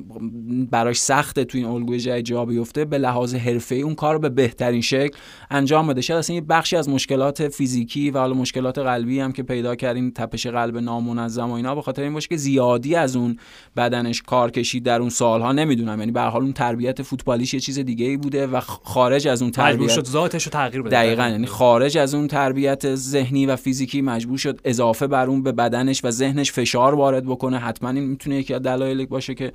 [0.71, 4.29] براش سخته تو این الگوی جای جا بیفته به لحاظ حرفه اون کار رو به
[4.29, 5.17] بهترین شکل
[5.51, 6.01] انجام بده.
[6.01, 10.11] شاید اصلا یه بخشی از مشکلات فیزیکی و حالا مشکلات قلبی هم که پیدا کردیم
[10.11, 13.37] تپش قلب نامنظم و اینا به خاطر این باشه که زیادی از اون
[13.77, 15.53] بدنش کار کشید در اون سالها.
[15.53, 15.99] نمی‌دونم.
[15.99, 19.51] یعنی به حال اون تربیت فوتبالیش یه چیز دیگه ای بوده و خارج از اون
[19.51, 20.97] تربیت شد ذاتش رو تغییر بده.
[20.97, 25.53] دقیقاً یعنی خارج از اون تربیت ذهنی و فیزیکی مجبور شد اضافه بر اون به
[25.53, 27.59] بدنش و ذهنش فشار وارد بکنه.
[27.59, 29.53] حتما این می‌تونه یکی از دلایلی باشه که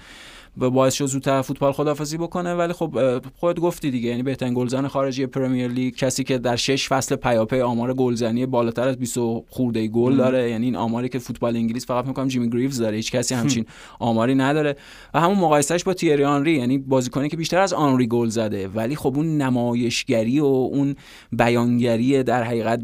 [0.57, 4.87] و باعث شد زودتر فوتبال خداحافظی بکنه ولی خب خودت گفتی دیگه یعنی بهترین گلزن
[4.87, 9.17] خارجی پرمیر لیگ کسی که در شش فصل پیاپی آمار گلزنی بالاتر از 20
[9.49, 13.11] خورده گل داره یعنی این آماری که فوتبال انگلیس فقط میگم جیمی گریوز داره هیچ
[13.11, 13.65] کسی همچین
[13.99, 14.75] آماری نداره.
[15.13, 18.95] و همون مقایسهش با تیری آنری یعنی بازیکنی که بیشتر از آنری گل زده ولی
[18.95, 20.95] خب اون نمایشگری و اون
[21.31, 22.81] بیانگری در حقیقت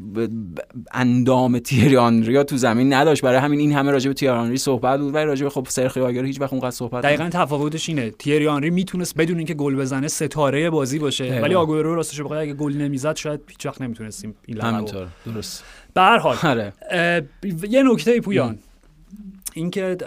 [0.91, 3.21] اندام تیری آنری تو زمین نداشت.
[3.21, 5.13] برای همین این همه راجع به تیری آنری صحبت بود.
[5.13, 7.29] ولی راجع به خب سرخیو آگورو هیچ وقت اونقدر صحبت دقیقاً
[7.62, 8.12] تفاوتش اینه.
[8.12, 11.41] تیری آنری می‌تونست بدون اینکه گل بزنه ستاره بازی باشه.
[11.41, 15.08] ولی آگورو راستش بخواد اگه گل نمی‌زد شاید هیچ وقت نمی‌تونستیم این همینطور.
[15.26, 15.63] درست.
[15.93, 16.38] به هر حال.
[16.43, 16.74] آره.
[17.69, 18.58] یه نکته پویان.
[19.54, 19.97] اینکه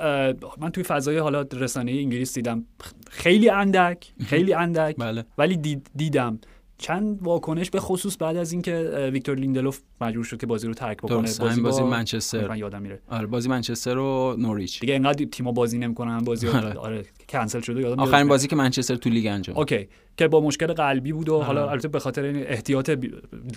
[0.59, 2.65] من توی فضای حالا رسانه انگلیس دیدم
[3.11, 5.25] خیلی اندک خیلی اندک بله.
[5.39, 6.39] ولی دید دیدم
[6.79, 10.97] چند واکنش به خصوص بعد از اینکه ویکتور لیندلوف مجبور شد که بازی رو ترک
[10.97, 12.49] بکنه بازی, بازی منچستر.
[12.49, 12.99] من یادم میره.
[13.09, 14.81] آره بازی منچستر و نوریچ.
[14.81, 18.97] دیگه انقدر تیم‌ها بازی نمی‌کنن بازی آره, آره کنسل شده یادم آخرین بازی که منچستر
[18.97, 19.57] تو لیگ انجام.
[19.57, 22.91] okay که با مشکل قلبی بود و حالا البته به خاطر احتیاط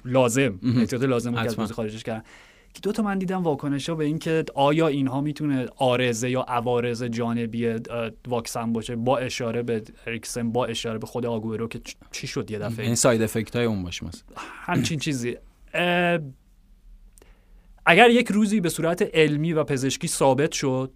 [0.05, 2.23] لازم احتیاط لازم که از بازی خارجش کردن.
[2.83, 7.75] دو تا من دیدم واکنش ها به اینکه آیا اینها می‌تونه عارضه یا عوارض جانبی
[8.27, 12.59] واکسن باشه با اشاره به اریکسن با اشاره به خود آگورو که چی شد یه
[12.59, 14.21] دفعه؟ این side effect های اون باشه مثلا.
[14.37, 15.37] همچین چیزی.
[17.85, 20.91] اگر یک روزی به صورت علمی و پزشکی ثابت شد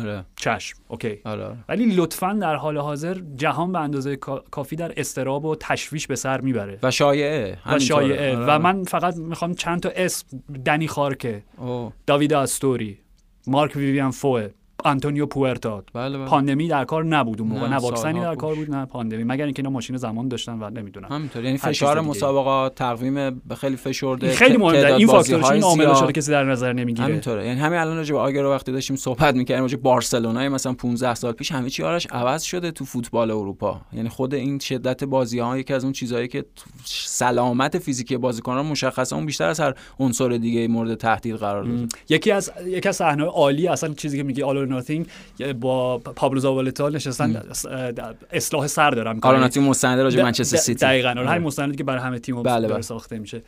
[0.00, 0.24] آره.
[0.36, 0.78] چشم.
[0.88, 1.18] OK.
[1.24, 1.56] آره.
[1.68, 4.16] ولی لطفا در حال حاضر جهان به اندازه
[4.50, 6.78] کافی در اضطراب و تشویش به سر می‌بره.
[6.82, 7.58] و شایعه.
[7.66, 8.36] و شایعه.
[8.36, 8.46] آره.
[8.46, 10.26] و من فقط می‌خوام چند تا اسم.
[10.64, 11.42] دنی خارکه،
[12.06, 12.98] داوید آستوری
[13.46, 14.48] مارک ویوین فوئه.
[14.84, 16.26] آنتونیو پوئرتا بله بله.
[16.26, 17.68] پاندمی در کار نبود اون موقع.
[17.68, 19.24] نه, واکسنی در کار بود نه پاندمی.
[19.24, 21.08] مگر اینکه اینا ماشین زمان داشتن و نمی‌دونم.
[21.08, 24.94] همینطور یعنی فشار مسابقات تقویم خیلی فشرده خیلی مهمه.
[24.94, 27.08] این فاکتورش این عامل شده کسی در نظر نمی‌گیره.
[27.08, 27.46] همینطوره.
[27.46, 31.32] یعنی همین الان راجع به آگرو وقتی داشتیم صحبت می‌کردیم راجع بارسلونا مثلا 15 سال
[31.32, 33.80] پیش همه چی آرش عوض شده تو فوتبال اروپا.
[33.92, 36.44] یعنی خود این شدت بازی‌ها یکی از اون چیزهایی که
[36.84, 41.86] سلامت فیزیکی بازیکنان مشخصه اون بیشتر از هر عنصر دیگه مورد تهدید قرار داده.
[42.08, 44.44] یکی از یکی از صحنه‌های عالی اصلا چیزی که میگه
[44.74, 45.06] آلو ناتینگ
[45.60, 47.42] با پابلو زاوالتا نشستن
[48.30, 52.42] اصلاح سر دارن آراناتی مستند راجع منچستر سیتی دقیقاً همین مستندی که برای همه تیم
[52.42, 52.82] بله بله.
[52.82, 53.42] ساخته میشه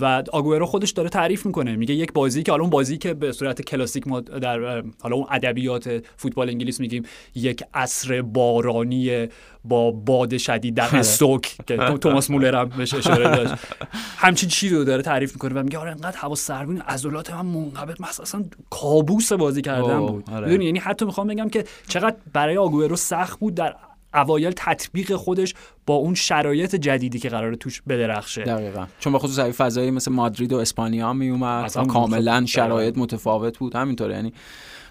[0.00, 3.32] و آگوئرو خودش داره تعریف می‌کنه میگه یک بازی که حالا اون بازی که به
[3.32, 7.02] صورت کلاسیک ما در حالا اون ادبیات فوتبال انگلیس میگیم
[7.34, 9.28] یک عصر بارانی
[9.68, 11.00] با باد شدید در بله.
[11.00, 13.54] استوک که توماس مولر هم بهش اشاره داشت.
[14.24, 18.00] همچین چیزی رو داره تعریف می‌کنه و میگه آره انقدر هوا سربین عضلات من منقبض
[18.00, 20.30] مثلا کابوس بازی کردن بود.
[20.30, 20.64] آره.
[20.64, 23.74] یعنی حتی می‌خوام بگم که چقدر برای آگوئرو سخت بود در
[24.14, 25.54] اوایل تطبیق خودش
[25.86, 28.42] با اون شرایط جدیدی که قراره توش بدرخشه.
[28.42, 28.86] دقیقا.
[29.00, 32.46] چون به خصوص فضایی مثل مادرید و اسپانیا می اومد اصلا و کاملا.
[32.46, 33.76] شرایط متفاوت بود.
[33.76, 34.14] همینطوره.
[34.14, 34.32] یعنی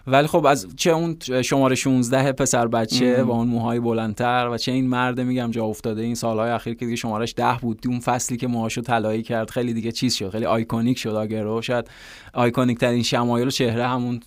[0.07, 4.71] ولی خب از چه اون شماره 16 پسر بچه با اون موهای بلندتر و چه
[4.71, 8.37] این مرد میگم جا افتاده این سالهای اخیر که دیگه شمارش 10 بود اون فصلی
[8.37, 11.89] که موهاشو طلایی کرد خیلی دیگه چیز شد خیلی آیکونیک شد آگرو شاید
[12.33, 14.19] آیکونیک ترین شمایل و چهره همون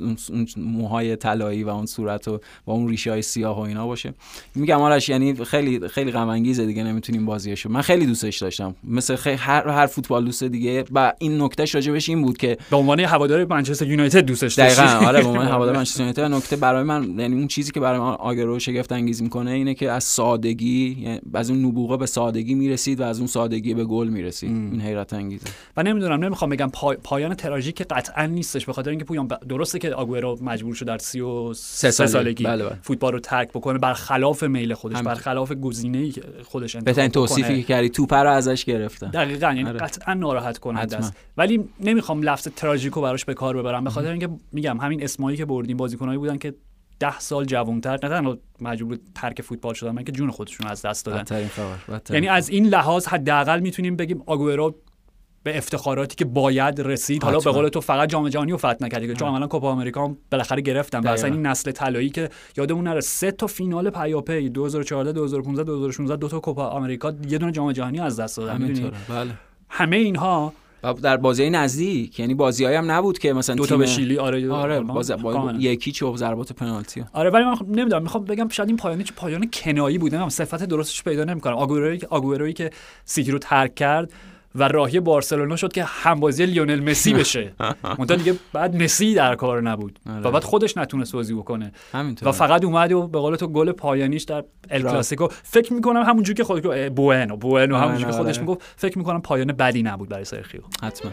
[0.57, 4.15] موهای طلایی و اون صورت و با اون ریشه های سیاه و اینا باشه.
[4.55, 8.75] میگم آرش یعنی خیلی خیلی غم انگیزه دیگه نمی‌تونیم بازیشو من خیلی دوستش داشتم.
[8.85, 12.77] مثل خیلی هر هر فوتبال دوست دیگه و این نکتهش راجبش این بود که به
[12.77, 14.83] عنوان هوادار منچستر یونایتد دوستش داشتی.
[14.83, 17.99] دقیقا آره به عنوان هوادار منچستر یونایتد نکته برای من یعنی اون چیزی که برای
[17.99, 22.55] من آگرو شگفت انگیز می‌کنه اینه که از سادگی یعنی از اون نبوغه به سادگی
[22.55, 26.71] می‌رسید و از اون سادگی به گل می‌رسید این حیرت انگیزه و نمی‌دونم نمی‌خوام بگم
[26.73, 26.97] پای...
[27.05, 30.99] پایان تراژیک قطعا نیستش به خاطر اینکه پویان ب- درسته که آگوئرو مجبور شد در
[30.99, 32.45] 33 سه سالگی, سالگی.
[32.45, 32.79] بله، بله.
[32.83, 35.15] فوتبال رو ترک بکنه برخلاف میل خودش همینطور.
[35.15, 37.09] برخلاف گزینه‌ای که خودش انتخاب بکنه.
[37.09, 39.79] توصیفی که کردی توپ رو ازش گرفتن دقیقا یعنی آره.
[39.79, 40.97] قطعا ناراحت کننده.
[40.97, 45.37] است ولی نمی‌خوام لفظ تراژیکو براش به کار ببرم به خاطر اینکه میگم همین اسمایی
[45.37, 46.55] که بردیم بازیکنایی بودن که
[47.01, 51.07] ده سال جوانتر نه تنها مجبور ترک فوتبال شدن من که جون خودشون از دست
[51.07, 51.25] دادن
[52.11, 54.75] یعنی از این لحاظ حداقل می‌تونیم بگیم آگوئرو
[55.43, 57.51] به افتخاراتی که باید رسید حالا به.
[57.51, 59.15] قول تو فقط جام جهانی رو فتح نکرد دیگه.
[59.15, 61.15] چون عملا کوپا آمریکا هم بالاخره گرفتن و دقیقاً.
[61.15, 66.29] اصلا این نسل طلایی که یادمون نره سه تا فینال پیاپی 2014 2015 2016 دو
[66.29, 69.35] تا کوپا آمریکا یه دونه جام جهانی از دست دادن بله
[69.69, 73.87] همه اینها و در بازی نزدیک یعنی بازیایی هم نبود که مثلا دو تا به
[73.87, 74.81] شیلی آره آره.
[74.81, 75.13] باز.
[75.59, 79.13] یکی چوب ضربات پنالتی آره ولی من خب نمی‌دونم می‌خوام بگم شاید این پایانی چه
[79.17, 82.71] پایان کنایی بود نمی‌دونم صفت درستش پیدا نمی‌کنم آگوئروی آگوئرویی که
[83.05, 84.13] سیتی رو ترک کرد
[84.55, 87.53] و راهی بارسلونا شد که همبازی لیونل مسی بشه.
[87.99, 89.99] منتها دیگه بعد مسی در کار نبود.
[90.11, 90.21] آره.
[90.21, 91.73] و بعد خودش نتونست بازی بکنه.
[91.93, 94.83] همینطور و فقط اومد و به قول تو گل پایانیش در ال.
[94.83, 95.29] کلاسیکو.
[95.43, 97.37] فکر می‌کنم همونجوری که خودش گفت، بوئنو.
[97.37, 98.25] بوئنو آره، همونجوری که آره.
[98.25, 98.61] خودش می‌گفت.
[98.77, 101.11] فکر می‌کنم پایان بدی نبود برای سرخیو حتما.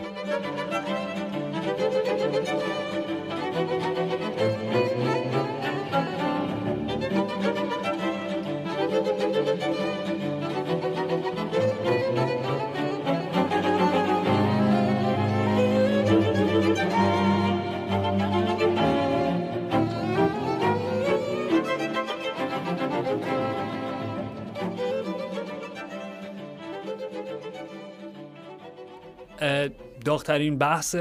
[30.06, 30.96] داغترین بحث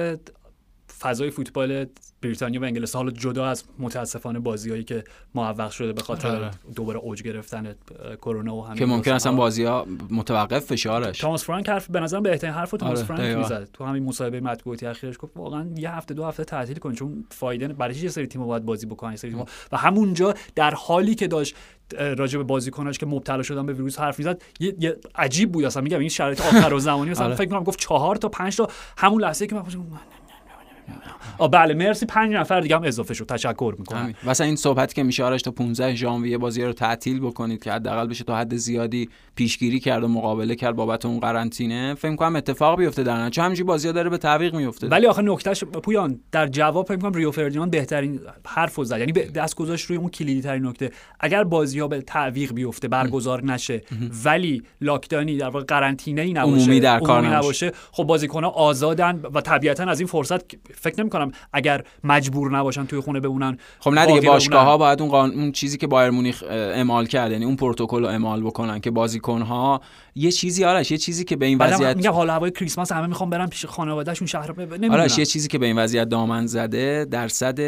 [1.01, 1.87] فضای فوتبال
[2.23, 5.05] بریتانیا و انگلستان حالا جدا از متاسفانه بازیایی که
[5.35, 6.51] معوق شده به خاطر آره.
[6.75, 7.75] دوباره اوج گرفتن
[8.17, 9.33] کرونا و همین که ممکن اصلا.
[9.33, 13.37] بازی ها متوقف فشارش تاماس فرانک حرف به نظرم بهترین حرف رو تاماس آره، فرانک.
[13.37, 17.25] می‌زد تو همین مصاحبه مطبوعاتی اخیرش گفت واقعا یه هفته دو هفته تعطیل کن چون
[17.31, 19.37] فایده برای چی یه سری تیم‌ها باید بازی بکنن یه سری
[19.73, 21.57] و همونجا در حالی که داشت
[22.18, 25.83] راجع به بازیکناش که مبتلا شدن به ویروس حرف می‌زد یه, یه عجیب بود اصلا
[25.83, 27.35] میگم این شرایط آخر و زمانی مثلا آره.
[27.35, 28.68] فکر کنم گفت چهار تا پنج تا
[28.99, 29.62] همون لحظه که من
[31.53, 32.07] بله مرسی.
[32.07, 33.27] پنج نفر دیگه هم اضافه شد.
[33.27, 34.14] تشکر می‌کنم.
[34.27, 38.07] مثلا این صحبتی که میشه آرش تا 15 ژانویه بازی رو تعطیل بکنید که حداقل
[38.07, 41.94] بشه تا حد زیادی پیشگیری کرد و مقابله کرد بابت اون قرنطینه.
[41.94, 43.42] فکر کنم اتفاق بیفته در نتیجه.
[43.42, 47.31] همینجوری بازی‌ها داره به تعویق میفته ولی آخه نکتهش پویان در جواب فکر کنم ریو
[47.31, 48.99] فردیناند بهترین حرف رو زد.
[48.99, 50.90] یعنی دست گذاشت روی اون کلیدی ترین نکته.
[51.20, 53.83] اگر بازی ها به تعویق بیفته برگزار نشه
[54.25, 57.72] ولی لاکدانی در واقع قرنطینه ای نباشه عمومی در کار نباشه.
[57.92, 60.42] خب بازیکن ها آزادن و طبیعتا از این فرصت
[60.81, 64.79] فکر نمی کنم اگر مجبور نباشن توی خونه بمونن خب نه دیگه باشگاه ها.
[64.79, 68.43] باید اون قانون اون چیزی که بایر مونیخ اعمال کرد یعنی اون پروتکل رو اعمال
[68.43, 69.81] بکنن که بازیکن ها
[70.19, 73.31] یه چیزی آرش یه چیزی که به این وضعیت میگم حالا هوای کریسمس همه می‌خوام
[73.31, 74.93] برن پیش خانوادهشون شهر ب- نمی‌دونم.
[74.93, 77.61] آرش یه چیزی که به این وضعیت دامن زده درصد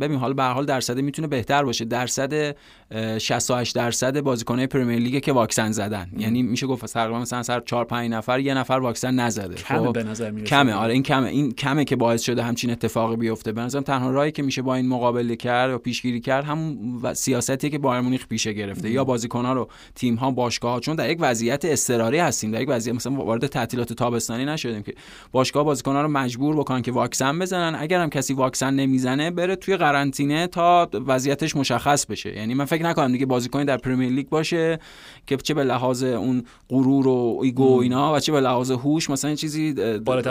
[0.00, 1.84] ببین حالا به هر حال درصد می‌تونه بهتر باشه.
[1.84, 2.56] درصد
[2.90, 6.10] اه، 68 درصد بازیکن‌های پرمیر لیگ که واکسن زدن.
[6.18, 9.54] یعنی میشه گفت تقریبا مثلا سر 4 5 نفر یه نفر واکسن نزده.
[9.54, 10.50] کمه خب؟ به نظر می‌رسه.
[10.50, 10.72] کمه.
[10.74, 11.28] آره این کمه.
[11.28, 13.52] این کمه که باعث شده همچین اتفاقی بیفته.
[13.52, 17.14] به نظرم تنها راهی که میشه با این مقابله کرد و پیشگیری کرد همون و-
[17.14, 18.90] سیاستی که بایر مونیخ پیشه گرفته.
[18.90, 20.80] یا بازیکن‌ها رو تیم‌ها باشگاه‌ها.
[20.80, 22.50] چون در یک وضعیت اضطراری هستیم.
[22.50, 24.94] در یک وضعیت مثلا وارد تعطیلات تابستانی نشدیم که
[25.32, 27.76] باشگاه بازیکن‌ها رو مجبور بکنن که واکسن بزنن.
[27.78, 32.36] اگر هم کسی واکسن نمی‌زنه بره توی قرنطینه تا وضعیتش مشخص بشه.
[32.36, 34.78] یعنی من فکر نکنم دیگه بازیکنی در پرمیر لیگ باشه
[35.26, 39.10] که چه به لحاظ اون غرور و ego و اینا و چه به لحاظ هوش
[39.10, 39.74] مثلا چیزی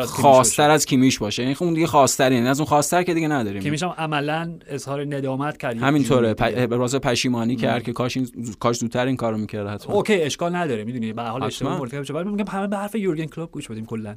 [0.05, 1.43] خاصتر از کیمیش باشه.
[1.43, 3.61] یعنی خب اون دیگه خاصتر یعنی از اون خاصتر که دیگه نداریم.
[3.61, 5.77] کیمیش هم عملا اظهار ندامت کرد.
[5.77, 6.33] همینطوره.
[6.33, 6.99] پ...
[6.99, 8.27] پشیمانی کرد که کاش این
[8.59, 9.95] کاش زودتر این کارو می‌کرد حتما.
[9.95, 10.83] OK اشکال نداره.
[10.93, 14.15] می‌دونی؟ به حال اشتباه مرتکب شد میگم همه به حرف یورگن کلوپ گوش بدیم کلا.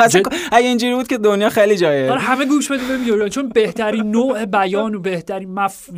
[0.52, 2.10] اگه اینجوری بود که دنیا خیلی جای.
[2.10, 3.28] آره همه گوش بدیم یورگن.
[3.28, 5.90] چون بهترین نوع بیان و بهترین مف...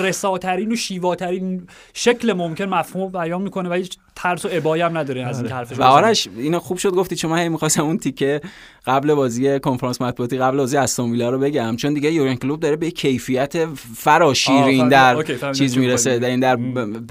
[0.00, 5.26] رساترین و شیواترین شکل ممکن مفهوم بیان می‌کنه و هیچ ترس و ابایی هم نداره
[5.26, 8.40] از این حرفش و آرش اینو خوب شد گفتی چون من هی می‌خواستم اون تیکه
[8.86, 12.76] قبل بازی کنفرانس مطبوعاتی قبل بازی استون ویلا رو بگم چون دیگه یورگن کلوپ داره
[12.76, 16.58] به کیفیت فراشیرین در چیز می‌رسه در این در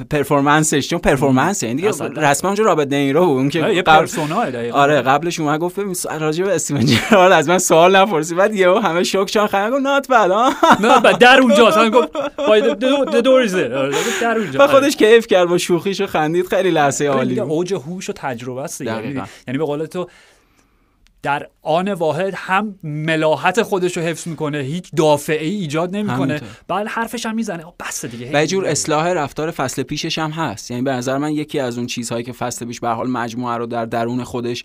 [0.10, 4.45] performance ش چون performance این دیگه رسما اونجا رابط نیرو بود اون که یه persona
[4.72, 8.80] آره قبلش اومد گفت ببین راجع به استیون جرارد از من سوال نپرسی بعد یهو
[8.80, 10.32] همه شوک شدن خیلی گفت not bad
[10.82, 12.10] نه بعد در اونجا اصلا گفت
[13.12, 13.46] د دور
[14.22, 17.39] در اونجا خودش کیف کرد با شوخیش خندید خیلی لحظه عالی.
[17.39, 20.10] اوج هوش و تجربه است یعنی به قول تو
[21.23, 26.41] در آن واحد هم ملاحت خودش رو حفظ می‌کنه هیچ دافعه ای ایجاد نمی‌کنه.
[26.67, 27.63] بعد حرفش هم می‌زنه.
[27.79, 28.31] بس دیگه.
[28.34, 30.71] و جور اصلاح رفتار فصل پیشش هم هست.
[30.71, 33.65] یعنی به نظر من یکی از اون چیزهایی که فصل پیش به حال مجموعه رو
[33.65, 34.63] در درون خودش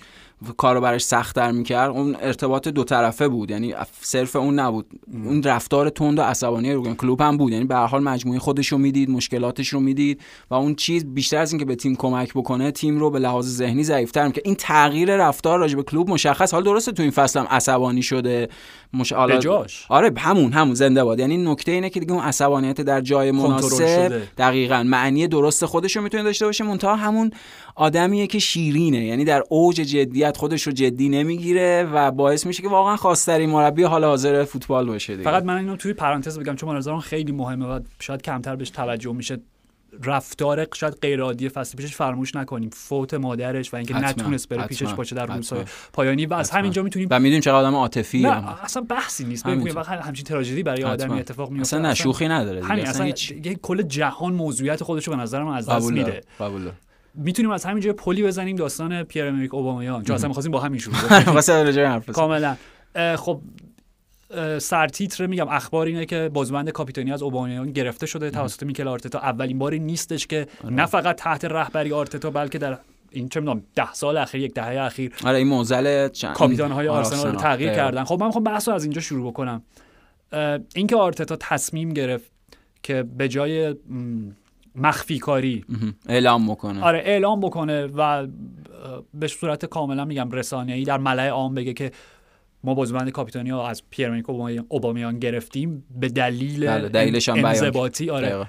[0.57, 3.50] کارو براش سختتر می‌کرد اون ارتباط دو طرفه بود.
[3.50, 4.87] یعنی صرف اون نبود.
[5.24, 7.53] اون رفتار تند و عصبانی روگن کلوب هم بود.
[7.53, 11.37] یعنی به هر حال مجموعه خودش رو می‌دید مشکلاتش رو می‌دید و اون چیز بیشتر
[11.37, 15.16] از اینکه به تیم کمک بکنه تیم رو به لحاظ ذهنی ضعیفتر می‌کنه این تغییر
[15.16, 16.55] رفتار راجع به کلوب مشخص.
[16.55, 18.48] حال درسته تو این فصل هم عصبانی شده.
[18.92, 19.12] مش...
[19.12, 20.74] آره همون همون.
[20.74, 21.18] زنده باد.
[21.18, 24.83] یعنی نکته اینه که دیگه اون عصبانیت در جای مناسب دقیقا.
[24.83, 26.64] معنی درست خودش رو می‌تونه داشته باشه.
[26.64, 27.31] منتها همون
[27.74, 29.04] آدمیه که شیرینه.
[29.04, 33.83] یعنی در اوج جدیت خودش رو جدی نمی‌گیره و باعث میشه که واقعا خواسترین مربی
[33.83, 35.30] حال حاضر فوتبال باشه دیگه.
[35.30, 39.12] فقط من اینو توی پرانتز بگم چون نظرم خیلی مهمه و شاید کمتر بهش توجه
[39.12, 39.38] میشه.
[40.04, 42.70] رفتار شاید غیر عادی فصل پیشش فراموش نکنیم.
[42.70, 46.26] فوت مادرش و اینکه نتونست بره پیشش باشه در روزهای پایانی.
[46.26, 49.46] و از همینجا می‌تونیم و می‌دونیم چقدر آدم عاطفی اصلا بحثی نیست.
[49.46, 53.35] ببینیم وقت همچین تراژدی برای آدمی اتفاق میفته اصلا نشوخی نداره همین اصلا, هیچ...
[53.62, 56.20] کل جهان موضوعیت خودش رو به نظر من از دست میده.
[57.20, 60.96] می‌تونیم از همینجا پلی بزنیم داستان پیر امریک اوبامیان چون اصلا می‌خواستیم با همین شروع
[62.12, 62.56] کاملا.
[63.16, 63.40] خب
[64.59, 69.18] سرتیتر میگم اخبار اینه که بازوبند کاپیتانی از اوبامیان گرفته شده توسط میکل آرتتا.
[69.18, 70.74] اولین باری نیستش که آره.
[70.74, 72.78] نه فقط تحت رهبری آرتتا بلکه در
[73.11, 77.33] این چه می‌دونم ده سال اخیر یک دهه اخیر آره این موزل کاپیتان های آرسنال
[77.33, 78.04] رو تغییر کردن.
[78.04, 79.62] خب من می‌خوام بحث رو از اینجا شروع بکنم.
[80.74, 82.30] اینکه آرتتا تصمیم گرفت
[82.83, 83.74] که به جای
[84.74, 85.64] مخفی کاری
[86.09, 86.83] اعلام بکنه.
[86.83, 88.26] آره اعلام بکنه و
[89.14, 90.28] به صورت کاملا میگم
[90.68, 91.90] ای در ملأ عام بگه که
[92.64, 94.30] ما بازوبند کاپیتانی ها از پیرمنیک
[94.68, 98.11] اوبامیان گرفتیم به دلیل بله انضباطی.
[98.11, 98.46] آره.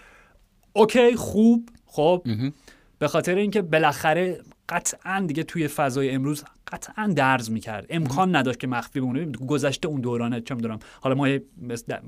[0.73, 1.69] اوکی خوب.
[1.85, 2.27] خب.
[2.99, 7.85] به خاطر اینکه بالاخره قطعا دیگه توی فضای امروز قطعا درز می‌کرد.
[7.89, 9.25] امکان نداشت که مخفی بمونه.
[9.25, 10.79] گذشته اون دورانه چه می‌دونم.
[11.01, 11.27] حالا ما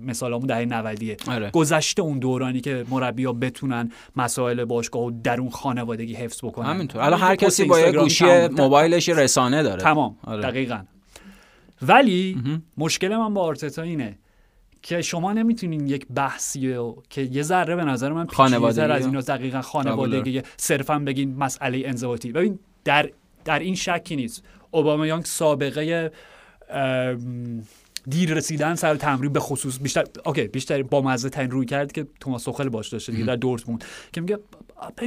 [0.05, 1.51] مثالمون دهه 90 آره.
[1.51, 6.69] گذشته اون دورانی که مربی‌ها بتونن مسائل باشگاه و درون خانوادگی حفظ بکنن.
[6.69, 7.01] همینطور.
[7.01, 9.81] حالا هر کسی با یه گوشی موبایلش رسانه داره.
[9.81, 10.15] تمام.
[10.23, 10.41] آره.
[10.41, 10.83] دقیقا.
[11.81, 12.37] ولی
[12.77, 14.17] مشکل من با آرتتا اینه
[14.83, 16.77] که شما نمی‌تونین یک بحثی
[17.09, 22.31] که یه ذره به نظر من خانوادگی از اینا دقیقا خانوادگی صرفا بگین مسئله انضباطی.
[22.31, 23.09] ببین در
[23.45, 24.43] در این شکی نیست.
[24.71, 26.11] اوبامیانگ سابقه
[28.09, 32.07] دیر رسیدن سر تمرین به خصوص بیشتر اوکی بیشتر با مزه ترین روی کرد که
[32.19, 34.39] توماس سوخل باش داشته دیگه در دورتموند که میگه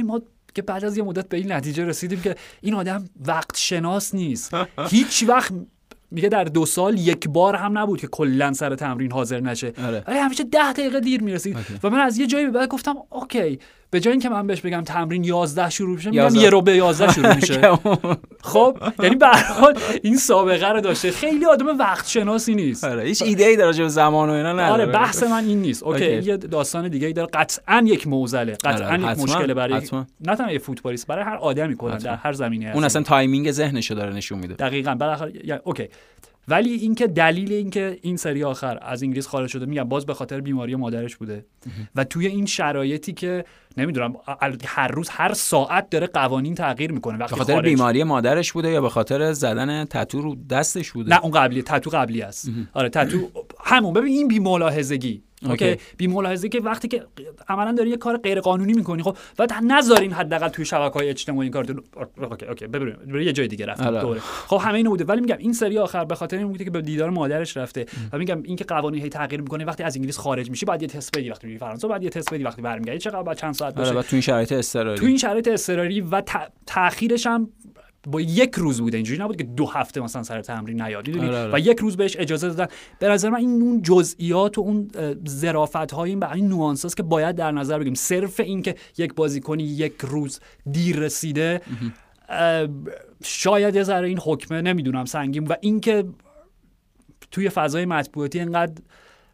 [0.03, 0.21] ما
[0.55, 4.53] که بعد از یه مدت به این نتیجه رسیدیم که این آدم وقت شناس نیست.
[4.91, 5.53] هیچ وقت
[6.11, 9.73] میگه در دو سال یک بار هم نبود که کلا سر تمرین حاضر نشه.
[9.87, 10.03] آره.
[10.07, 11.57] همیشه ده دقیقه دیر می‌رسید.
[11.83, 14.81] و من از یه جایی به بعد گفتم OK به جای اینکه من بهش بگم
[14.81, 17.61] تمرین 11 شروع میشه میگم یه ربع به 11 شروع میشه.
[18.51, 21.11] خب یعنی به حال این سابقه رو داشته.
[21.11, 22.83] خیلی آدم وقت شناسی نیست.
[22.83, 24.71] آره هیچ ایده ای در زمان و اینا نداره.
[24.71, 25.83] آره بحث من این نیست.
[25.83, 27.29] OK یه داستان دیگه ای داره.
[27.33, 28.57] قطعا یک معضله.
[28.63, 29.11] قطعا آره.
[29.11, 29.81] یک مشکل برای
[30.21, 33.93] نه تنها یه فوتبالیست برای هر آدمی کلا در هر زمینه اون اصلا timing ذهنشو
[33.93, 34.53] داره نشون میده.
[34.53, 34.95] دقیقاً.
[34.95, 35.87] بالاخره OK.
[36.49, 40.41] ولی اینکه دلیل اینکه این سری آخر از انگلیس خارج شده میگم باز به خاطر
[40.41, 41.45] بیماری مادرش بوده.
[41.95, 43.45] و توی این شرایطی که
[43.77, 44.15] نمی‌دونم
[44.65, 48.89] هر روز هر ساعت داره قوانین تغییر می‌کنه به خاطر بیماری مادرش بوده یا به
[48.89, 52.49] خاطر زدن تتو رو دستش بوده؟ نه اون قبلی تتو قبلی است.
[52.73, 53.29] آره تتو
[53.63, 55.75] همون ببین این بی ملاحظگی OK.
[55.97, 57.03] بی ملاحظه که وقتی که
[57.47, 61.51] عملا داری یه کار غیر قانونی می‌کنی خب و نذارین حداقل توی های اجتماعی این
[61.51, 61.65] کار
[62.17, 62.67] OK OK.
[62.67, 63.83] ببریم یه جای دیگه رفت.
[63.83, 64.19] دوره.
[64.19, 65.03] خب همه اینو بوده.
[65.03, 68.17] ولی میگم این سری آخر به خاطر این بوده که به دیدار مادرش رفته و
[68.17, 71.29] میگم اینکه قوانین هی تغییر می‌کنه وقتی از انگلیس خارج میشی بعد یه تست بدی
[71.29, 72.99] وقتی میری فرانسه بعد یه تست بدی وقتی برمیگردی.
[72.99, 74.99] چقدر بعد چند ساعت آره، باشه؟ تو این شرایط اضطراری.
[74.99, 76.23] تو این شرایط اضطراری و
[76.65, 77.49] تاخیرش هم
[78.07, 81.09] با یک روز بوده اینجوری نبود که دو هفته مثلا سر تمرین نیاد.
[81.09, 81.53] آره، آره.
[81.53, 82.67] و یک روز بهش اجازه دادن.
[82.99, 84.91] به نظر من این اون جزئیات و اون
[85.29, 87.93] ظرافت های این این نوانس که باید در نظر بگیریم.
[87.93, 90.39] صرف این که یک بازیکنی یک روز
[90.71, 91.61] دیر رسیده
[93.23, 95.47] شاید یه ذره این حکمه نمی‌دونم سنگین.
[95.47, 96.03] و اینکه
[97.31, 98.81] توی فضای مطبوعاتی انقدر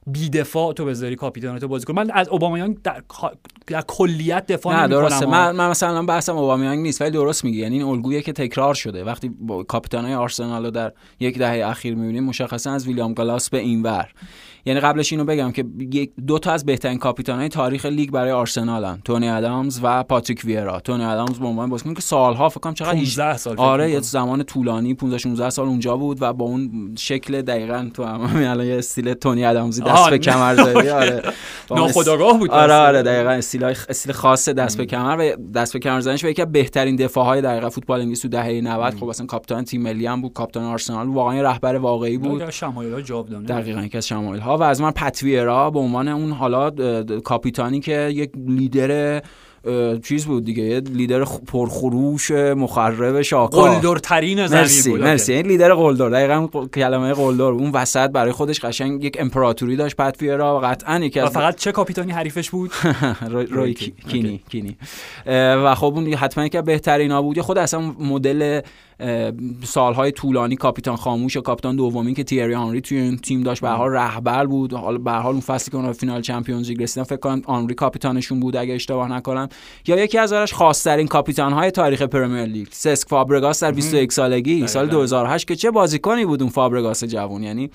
[0.08, 3.04] بیدفاع تو بذاری کاپیتانتو بازی کن من از اوبامیانگ در,
[3.68, 5.26] در کلیت دفاع نه درسته.
[5.26, 7.60] من, من مثلا بحثم اوبامیانگ نیست ولی درست میگی.
[7.60, 9.04] یعنی این الگویی که تکرار شده.
[9.04, 9.32] وقتی
[9.68, 14.10] کاپیتانای آرسنال رو در یک دهه اخیر می‌بینیم مشخصا از ویلیام گالاس به اینور
[14.66, 15.64] یعنی قبلش اینو بگم که
[16.28, 19.00] دو تا از بهترین کاپیتانای تاریخ لیگ برای آرسنالن.
[19.06, 20.80] تونی ادامز و پاتریک ویرا.
[20.80, 24.44] تونی ادامز به عنوان بازیکن که سالها فکر کنم چقدر 15 سال آره یه زمان
[24.44, 28.78] طولانی 15 16 سال اونجا بود و با اون شکل دقیقا تو هم الان یه
[28.78, 30.90] استیل تونی ادامزی دست به کمر زدی.
[31.04, 31.22] آره.
[31.72, 36.00] ناخودآگاه بود آره آره دقیقا استیل استیل خاص دست به کمر و دست به کمر
[36.00, 39.82] زدنش یکی از بهترین دفاعهای دقیقا فوتبال انگلیس تو دهه 90 خب اصلا کاپیتان تیم
[39.82, 42.50] ملی هم بود کاپیتان آرسنال واقعا رهبر واقعی بود.
[42.50, 46.08] شمایل ها جاودانه دقیقاً یکی از شمایل ها و از من پاتریک ویرا به عنوان
[46.08, 46.72] اون حالا
[47.24, 49.22] کاپیتانی که یک لیدر
[50.04, 55.02] چیز بود دیگه یه لیدر پرخروش مخرب شاکار قلدر ترین زمین مرسی بود.
[55.02, 55.34] مرسی.
[55.34, 60.58] این لیدر قلدر دقیقاً کلمه قلدر اون وسط برای خودش قشنگ یک امپراتوری داشت پتویرا
[60.58, 62.72] و قطعا یکی از فقط چه کاپیتانی حریفش بود؟
[63.52, 64.78] روی کینی کینی.
[65.26, 67.40] و خب اون حتما که بهترینا بود.
[67.40, 68.62] خود اصلا مدل
[69.64, 73.70] سالهای طولانی کاپیتان خاموش و کاپیتان دومی که تیری آنری توی این تیم داشت به
[73.70, 74.74] حال رهبر بود.
[74.74, 78.40] حالا به حال اون فصلی که اونها فینال چمپیونز لیگ رسیدن فکر کنم آنری کاپیتانشون
[78.40, 79.50] بود اگه اشتباه نکنم.
[79.88, 84.68] یا یکی از ازش خاصترین کاپیتان های تاریخ پریمیر لیگ سسک فابرگاس در 21 سالگی
[84.68, 87.70] سال 2008 که چه بازیکنی بود اون فابرگاس جوون یعنی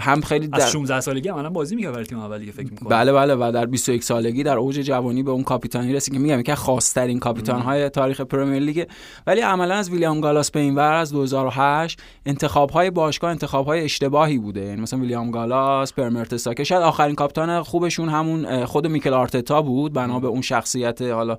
[0.00, 0.62] هم خیلی در...
[0.62, 3.52] از 16 سالگی هم الان بازی می‌کرد برای تیم اول فکر می‌کنم بله بله و
[3.54, 7.60] در 21 سالگی در اوج جوانی به اون کاپیتانی رسید که میگم که خاصترین کاپیتان
[7.60, 8.86] های تاریخ پریمیر لیگ
[9.26, 13.84] ولی عملا از ویلیام گالاس به این ور از 2008 انتخاب های باشگاه انتخاب های
[13.84, 14.60] اشتباهی بوده.
[14.60, 19.62] یعنی مثلا ویلیام گالاس پر مرتساکر که شاید آخرین کاپیتان خوبشون همون خود میکل آرتتا
[19.62, 21.38] بود بنا به اون شخصیت حالا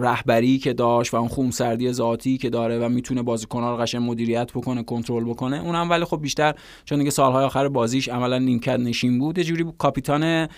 [0.00, 4.52] رهبری که داشت و اون خونسردی ذاتی که داره و می‌تونه بازیکن‌ها رو قشنگ مدیریت
[4.52, 5.60] بکنه کنترل بکنه.
[5.60, 6.54] اونم ولی خب بیشتر
[6.84, 10.48] چون دیگه سالهای آخر بازیش عملا نیمکت نشین بود یه جوری کاپیتان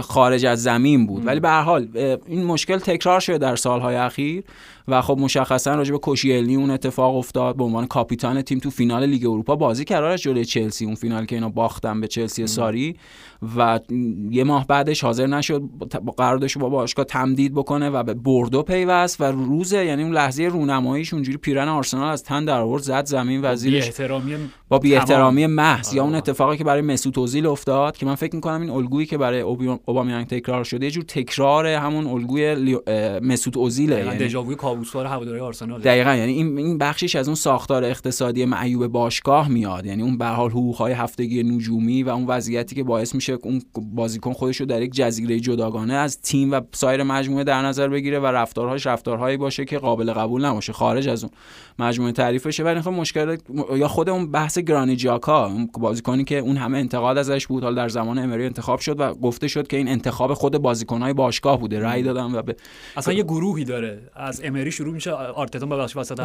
[0.00, 1.26] خارج از زمین بود.
[1.26, 1.88] ولی به هر حال
[2.26, 4.44] این مشکل تکرار شده در سالهای اخیر
[4.88, 7.56] و خب مشخصا راجع به کوشیلنی اون اتفاق افتاد.
[7.56, 10.16] به عنوان کاپیتان تیم تو فینال لیگ اروپا بازی کرد.
[10.16, 12.96] جلوی چلسی اون فینال که اینا باختن به چلسی ساری.
[13.56, 13.80] و
[14.30, 15.62] یه ماه بعدش حاضر نشد.
[16.16, 21.14] قراردادش با باشگاه تمدید بکنه و به بردو پیوست و روز یعنی اون لحظه رونماییش
[21.14, 23.90] اونجوری پیرن آرسنال از تن در آورد زد زمین و زیرش
[24.68, 26.18] با بی احترامی محض یا اون آره.
[26.18, 30.26] اتفاقی که برای مسعود اوزیل افتاد که من فکر می‌کنم این الگویی که برای اوبامیانگ
[30.26, 32.78] تکرار شده یه جور تکرار همون الگوی
[33.22, 36.14] مسعود اوزیل یعنی دژاووی کابوسوار هواداری آرسنال دقیقاً.
[36.14, 39.86] یعنی این این بخشش از اون ساختار اقتصادی معیوب باشگاه میاد.
[39.86, 43.62] یعنی اون به حال حقوق‌های هفتگی نجومی و اون وضعیتی که باعث میشه اون
[43.94, 48.18] بازیکن خودش رو در یک جزیره جداگانه از تیم و سایر مجموعه در نظر بگیره
[48.20, 51.32] و رفتارهاش رفتارهایی باشه که قابل قبول نباشه خارج از اون
[51.78, 52.64] مجموعه تعریفشه.
[52.64, 53.36] ولی خب مشکل
[53.76, 57.74] یا خود اون بحث گرانی جاکا اون بازیکنی که اون همه انتقاد ازش بود حال
[57.74, 61.80] در زمان امری انتخاب شد و گفته شد که این انتخاب خود بازیکنهای باشگاه بوده.
[61.80, 62.56] رأی دادن و به
[62.96, 63.98] اصلا یه گروهی داره.
[64.14, 66.20] از امری شروع میشه آرتتا ببخشید وسط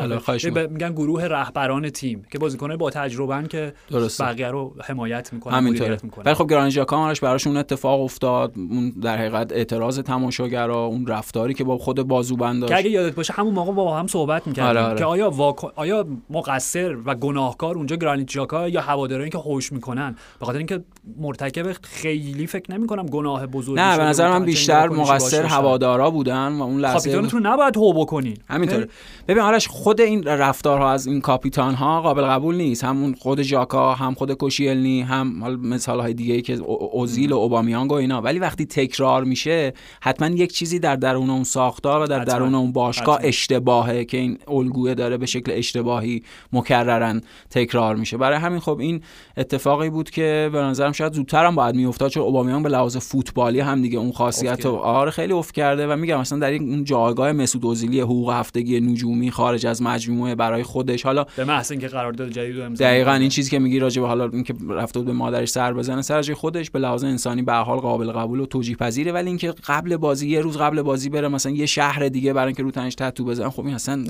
[0.71, 3.73] میگن گروه رهبران تیم که بازیکنای با تجربه که
[4.19, 5.97] بقیه رو حمایت می‌کنن همینطوره.
[6.25, 8.53] ولی خب گرانی جاکا براشون اتفاق افتاد.
[8.55, 12.73] اون در حقیقت اعتراض تماشاگرا اون رفتاری که با خود بازوبند داشت.
[12.73, 14.97] که اگه یادت باشه همون موقع با هم صحبت می‌کردیم آره آره.
[14.97, 15.71] که آیا واکن...
[15.75, 20.15] آیا مقصر و گناهکار اونجا گرانیت جاکا یا هوادارانی که هوش می‌کنن.
[20.39, 20.83] به خاطر اینکه
[21.17, 26.63] مرتکب خیلی فکر نمی‌کنم گناه بزرگی نه به نظر من بیشتر مقصر هوادارا بودن و
[26.63, 28.87] اون لحظه کاپیتانتون نباید هو بکنین همینطوره.
[29.27, 32.83] ببین آرش خود این رفتارها از این کاپیتان ها قابل قبول نیست.
[32.83, 36.53] همون خود جاکا هم خود کوشیلنی هم مثال های دیگه ای که
[36.91, 38.21] اوزیل و اوبامیانگ و اینا.
[38.21, 42.71] ولی وقتی تکرار میشه حتما یک چیزی در درون اون ساختار و در درون اون
[42.71, 48.17] باشگاه اشتباهه که این الگوه داره به شکل اشتباهی مکررن تکرار میشه.
[48.17, 49.01] برای همین خب این
[49.37, 53.59] اتفاقی بود که به نظرم شاید زودتر هم باید میافتاد چون اوبامیان به لحاظ فوتبالی
[53.59, 57.31] هم دیگه اون خاصیت رو آره خیلی افت کرده و میگم مثلا در این جایگاه
[57.31, 61.03] مسعود اوزیلی حقوق هفتگی نجومی خارج از مجموعه برای خودش.
[61.03, 64.29] حالا به محض اینکه قرارداد جدید امضا دقیقاً این چیزی که میگی راجع به حالا
[64.33, 68.11] اینکه رفته به مادرش سر بزنه سر جای خودش به لحاظ انسانی به حال قابل
[68.11, 69.11] قبول و توجیه پذیره.
[69.11, 72.63] ولی اینکه قبل بازی یه روز قبل بازی بره مثلا یه شهر دیگه برای اینکه
[72.63, 74.03] رو تنش تتو بزنه خب این اصلا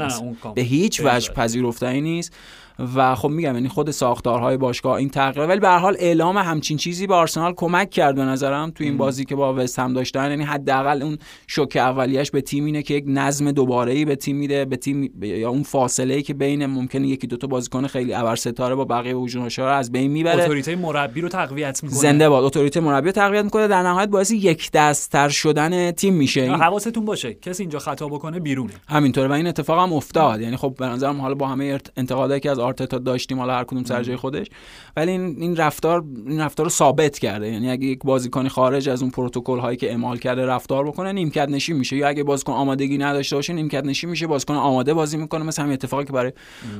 [0.55, 2.33] به هیچ وجه پذیرفتنی نیست.
[2.95, 6.77] و خب میگم یعنی خود ساختارهای باشگاه این تغییر ولی به هر حال اعلام همچین
[6.77, 10.29] چیزی به آرسنال کمک کرد به نظرم تو این بازی که با وست هم داشتن.
[10.29, 11.17] یعنی حداقل اون
[11.47, 15.13] شوک اولیش به تیم اینه که یک نظم دوباره ای به تیم میده به تیم
[15.21, 18.85] یا اون فاصله ای که بین ممکنه یکی دو تا بازیکن خیلی ابر ستاره با
[18.85, 20.43] بقیه هجومگرا رو از بین می‌بره.
[20.43, 21.99] اتوریته مربی رو تقویت می‌کنه.
[21.99, 22.43] زنده باد.
[22.43, 23.67] اتوریته مربی رو تقویت می‌کنه.
[23.67, 26.51] در نهایت باعث یک دستتر شدن تیم میشه.
[26.51, 27.33] حواستون باشه.
[27.33, 28.73] کسی اینجا خطا بکنه بیرونه.
[28.87, 30.41] همینطوره و این اتفاق هم افتاد.
[30.41, 33.83] یعنی خب به نظرم حالا با همه انتقادایی که از آرتتا داشتیم حالا هر کدوم
[33.83, 34.47] سر جای خودش.
[34.97, 37.51] ولی این این رفتار این رفتار رو ثابت کرده.
[37.51, 41.49] یعنی اگه یک بازیکن خارج از اون پروتکل هایی که اعمال کرده رفتار بکنه نیمکت
[41.49, 41.97] نشین میشه.
[41.97, 44.27] یا اگه بازیکن آمادگی نداشته باشه نیمکت نشین میشه.
[44.27, 45.43] بازیکن آماده بازی می‌کنه.
[45.43, 46.31] مثل همین اتفاقی که برای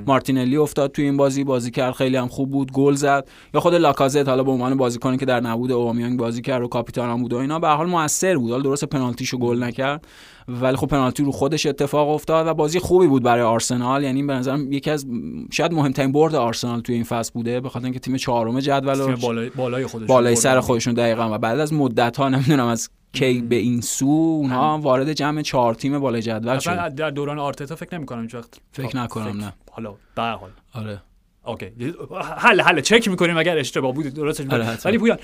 [0.08, 1.44] مارتینلی افتاد توی این بازی.
[1.44, 2.72] بازی کرد خیلی هم خوب بود.
[2.72, 3.28] گل زد.
[3.54, 7.10] یا خود لاکازت حالا به عنوان بازیکنی که در نبود اوبامیانگ بازی کرد و کاپیتان
[7.10, 8.52] هم بود و اینا به حال موثر بود.
[8.52, 10.08] حالا درست پنالتیشو گل نکرد.
[10.48, 14.04] ولی خب پنالتی رو خودش اتفاق افتاد و بازی خوبی بود برای آرسنال.
[14.04, 15.06] یعنی به نظرم یکی از
[15.52, 19.50] شاید مهمترین برد آرسنال توی این فصل بوده به خاطر اینکه تیم چهارم جدول بالای
[19.50, 23.56] بالای خودشون بالای سر خودشون دقیقا و بعد از مدت ها نمی‌دونم از کی به
[23.56, 28.06] این سو اونها وارد جمع چهار تیم بالای جدول شد در دوران آرتتا فکر نمی
[28.06, 29.54] کنم هیچ وقت فکر نکنم نه.
[29.72, 30.50] حالا به حال.
[30.74, 31.02] آره.
[31.46, 31.66] OK.
[32.38, 32.82] حله حله.
[32.82, 34.46] چک می‌کنیم اگر اشتباه بود درستش
[34.86, 35.18] ولی پویان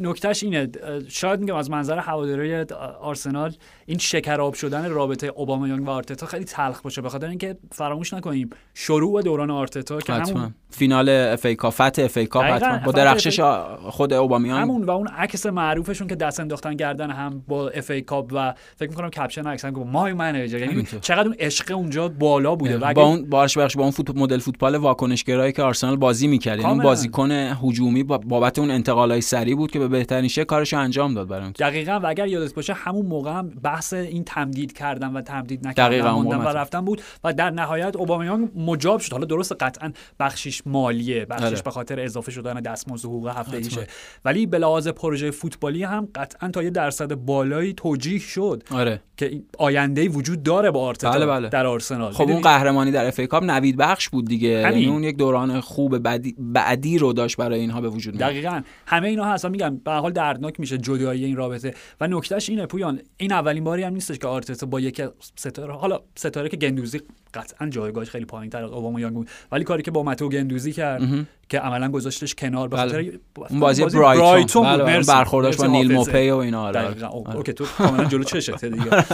[0.00, 0.68] نکتهش اینه.
[1.08, 2.54] شاید میگم از منظر هواداری
[3.00, 3.54] آرسنال
[3.88, 8.50] این شکراب شدن رابطه اوبامیانگ و آرتتا خیلی تلخ باشه به خاطر اینکه فراموش نکنیم.
[8.74, 12.78] شروع دوران آرتتا که همون فینال اف ای کاپ فت اف ای کاپ حتما.
[12.84, 13.40] با درخشش
[13.80, 14.62] خود اوبامیانگ.
[14.62, 18.54] همون و اون عکس معروفشون که دست انداختن گردن هم با اف ای کاپ و
[18.76, 20.58] فکر می‌کنم caption عکسن گفت my manager.
[20.58, 22.78] یعنی چقدر اون عشق اونجا بالا بوده.
[22.78, 26.58] و با اون بارش بخش با اون فوتبال مدل فوتبال واکنشگرایی که آرسنال بازی می‌کرد.
[26.58, 31.14] یعنی اون بازیکن هجومی بابت اون انتقالای سری بود که به بهترین شکل کارش انجام
[31.14, 32.00] داد برای دقیقاً.
[32.02, 36.48] و اگر یادت باشه همون موقع هم بحث این تمدید کردن و تمدید نکردن و
[36.48, 39.12] رفتن بود و در نهایت اوبامیانگ مجاب شد.
[39.12, 41.62] حالا درست قطعا بخشش مالیه بخشش آره.
[41.62, 43.86] به خاطر اضافه شدن دستمزد حقوق هفته ایشه
[44.24, 48.62] ولی به لحاظ پروژه فوتبالی هم قطعا تا یه درصد بالایی توجیه شد.
[48.70, 49.00] آره.
[49.18, 51.48] که آینده وجود داره با آرتتا بله بله.
[51.48, 52.12] در آرسنال.
[52.12, 54.48] خب اون قهرمانی در اف کاپ نوید بخش بود دیگه.
[54.48, 58.62] یعنی اون یک دوران خوب بعدی, بعدی رو داشت برای اینها به وجود دقیقاً.
[58.86, 61.74] همه اینا هست میگم به حال دردناک میشه جدایی این رابطه.
[62.00, 63.00] و نکتهش اینه پویان.
[63.16, 65.02] این اولین باری هم نیستش که آرتتا با یک
[65.36, 67.00] ستاره حالا ستاره که گندوزی
[67.34, 69.28] قطعا جایگاهش خیلی پایین تر از اوبامیانگ بود.
[69.52, 71.02] ولی کاری که با متو گندوزی کرد.
[71.48, 73.20] که عملا گذاشتش کنار بخاطر بله.
[73.50, 77.14] اون بازی برایتون بله بله برخوردش با نیل موپی و اینا آره.
[77.14, 78.84] OK تو کاملا جلو چشته دیگه؟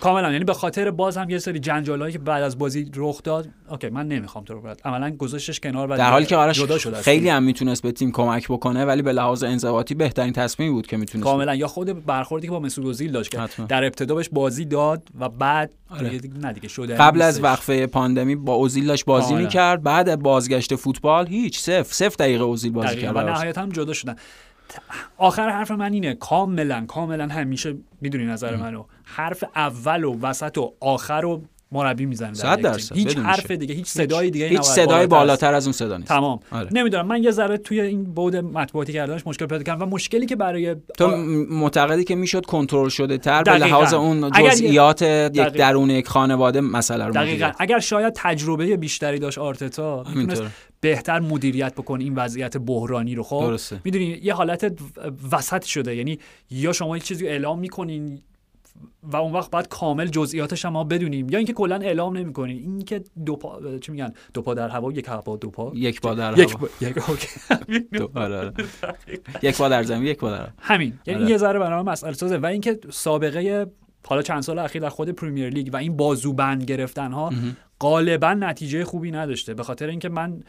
[0.00, 3.48] کاملا یعنی به خاطر باز هم یه سری جنجالایی که بعد از بازی رخ داد
[3.70, 7.28] OK من نمی‌خوام تو رو برات عملا گذاشتش کنار و در حالی که آرش خیلی
[7.28, 11.24] هم می‌تونست به تیم کمک بکنه ولی به لحاظ انضباطی بهترین تصمیمی بود که می‌تونست.
[11.24, 13.38] کاملا یا خود برخوردی که با مسعود اوزیل داشت که
[13.68, 16.20] در ابتدا بهش بازی داد و بعد آره.
[16.42, 21.26] نه دیگه شده قبل از وقفه پاندمی با اوزیل داشت بازی می‌کرد بعد بازگشت فوتبال
[21.34, 23.16] هیچ صفر صفر دقیقه اوزیل بازی کرد.
[23.16, 24.16] و نهایت هم جدا شدن.
[25.18, 28.84] آخر حرف من اینه کاملا کاملا همیشه می‌دونی نظر منو.
[29.04, 31.42] حرف اول و وسط و آخر و
[31.74, 35.72] مربی می‌زنه صد درصد هیچ حرف دیگه هیچ صدای دیگه هیچ صدای بالاتر از اون
[35.72, 36.08] صدا نیست.
[36.08, 36.40] تمام.
[36.50, 36.68] آره.
[36.72, 37.06] نمی‌دونم.
[37.06, 40.76] من یه ذره توی این بود مطبوعاتی کردنش مشکل پیدا کردم و مشکلی که برای
[40.98, 41.16] تو
[41.50, 47.04] معتقدی که می‌شد کنترل شده تر به لحاظ اون جزئیات یک درون یک خانواده مسئله
[47.04, 47.52] رو دقیقاً.
[47.58, 50.04] اگر شاید تجربه بیشتری داشت آرتتا
[50.80, 53.54] بهتر مدیریت بکن این وضعیت بحرانی رو خب؟
[53.84, 54.72] می‌دونی یه حالت
[55.32, 55.96] وسط شده.
[55.96, 56.18] یعنی
[56.50, 58.20] یا شما یک چیزی اعلام می‌کنین
[59.02, 61.30] و اون وقت باید کامل جزئیاتش هم ما بدونیم.
[61.30, 64.92] یا اینکه کلا اعلام نمی‌کنین این که دو پا چی میگن؟ دو پا در هوا
[64.92, 65.72] یک هوا دو پا.
[65.74, 66.68] یک پا در یک هوا.
[66.80, 66.96] یک.
[69.42, 70.98] یک پا در زمین یک پا در همین.
[71.06, 71.30] یعنی آره.
[71.30, 72.36] یه ذره برای مسئله سازه.
[72.38, 73.66] و اینکه سابقه
[74.06, 77.32] حالا چند سال اخیر در خود پریمیر لیگ و این بازوبند گرفتن ها
[77.80, 79.54] غالبا نتیجه خوبی نداشته.
[79.54, 80.42] به خاطر اینکه من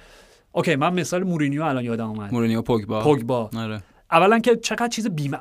[0.51, 2.33] OK من مثال مورینیو الان یادم اومد.
[2.33, 3.01] مورینیو پوگبا.
[3.01, 3.49] پوگبا.
[3.57, 3.81] آره.
[4.15, 5.37] اولا که چقدر چیز بیمه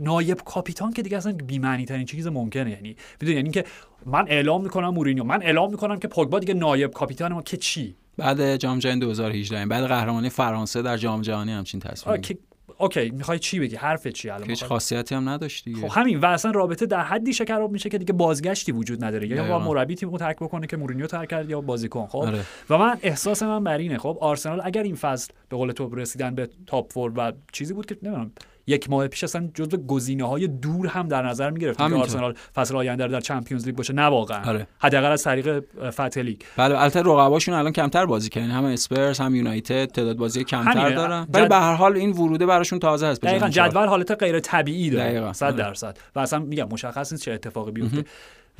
[0.00, 2.70] نایب کاپیتان که دیگه اصلا بی‌معنی ترین چیز ممکنه.
[2.70, 3.64] یعنی می‌دونی یعنی که
[4.06, 5.24] من اعلام می‌کنم مورینیو.
[5.24, 9.66] من اعلام می‌کنم که پوگبا دیگه نایب کاپیتان ما که چی؟ بعد جام جهانی 2018
[9.66, 12.38] بعد قهرمانی فرانسه در جام جهانی همچین تصمیم که
[12.80, 15.88] okay می‌خوای چی بگی؟ حرف چی الان؟ هیچ خاصیتی هم نداشت دیگه.
[15.88, 19.28] خب همین و اصلا رابطه در حدی شکراب میشه که دیگه بازگشتی وجود نداره.
[19.28, 22.40] یا با مربی تیمو ترک بکنه که مورینیو ترک کرد یا بازیکن خب؟ آره.
[22.70, 26.34] و من احساس من بر اینه خب؟ آرسنال اگر این فصل به قول تو رسیدن
[26.34, 28.32] به top four و چیزی بود که نمی‌دونم
[28.68, 32.34] یک ماه پیش اصلا جزو گزینه های دور هم در نظر می گرفت که آرسنال
[32.54, 33.92] فصل آینده در Champions League باشه.
[33.92, 34.44] نه واقعا.
[34.44, 34.66] آره.
[34.78, 36.40] حداقل از طریق فتح لیگ.
[36.56, 38.50] بله البته رقباشون الان کمتر بازی کردن.
[38.50, 41.26] هم اسپرز هم یونایتد تعداد بازی کمتر دارن.
[41.34, 41.48] ولی جد...
[41.48, 45.32] به هر حال این وروده براشون تازه است دقیقاً جدول حالت غیر طبیعی داره.
[45.32, 45.98] 100 درصد.
[46.14, 48.04] و اصلا میگم مشخص نیست چه اتفاقی بیفته.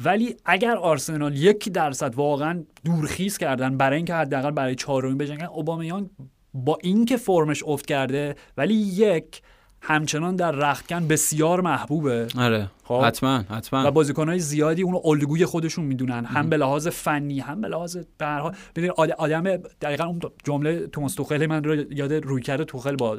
[0.04, 6.10] ولی اگر آرسنال یک درصد واقعا دورخیز کردن برای اینکه حداقل برای چهارمی بجنگن اوبامیان
[6.54, 9.42] با اینکه فرمش افت کرده ولی یک
[9.80, 12.26] همچنان در رختکن بسیار محبوبه.
[12.38, 13.86] آره خب؟ حتما حتما.
[13.86, 16.24] و بازیکنهای زیادی اونو الگوی خودشون می‌دونن.
[16.24, 18.54] هم به لحاظ فنی هم به لحاظ به هر حال.
[19.18, 23.18] آدم دقیقا اون جمله توماس توخل من رو یاد روی کرده توخل با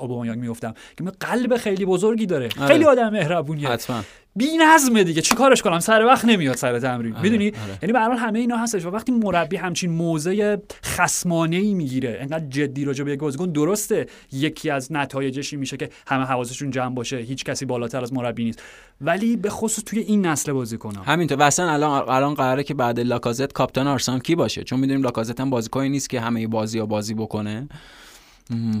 [0.00, 2.48] اوبامیانگ می‌گفتم که قلب خیلی بزرگی داره.
[2.58, 2.66] آره.
[2.66, 3.68] خیلی آدم مهربونیه.
[3.68, 4.02] حتما.
[4.36, 5.22] بی نظمه دیگه.
[5.22, 7.12] چی کارش کنم؟ سر وقت نمیاد سر تمرین.
[7.12, 7.78] آره، می‌دونی؟ آره.
[7.82, 12.84] یعنی به همه اینا هستش و وقتی مربی همچین موزه خصمانه ای می‌گیره انقدر جدی
[12.84, 17.64] راجع به بازیکن درسته یکی از نتایجش میشه که همه حواسشون جمع باشه هیچ کسی
[17.64, 18.62] بالاتر از مربی نیست.
[19.00, 21.42] ولی به خصوص توی این نسل بازیکن همینطور.
[21.42, 25.50] اصلا الان الان قراره که بعد لاکازت کاپیتان آرسنال کی باشه؟ چون می‌دونیم لاکازت هم
[25.50, 27.68] بازیکنی نیست که همه بازی بازی بکنه.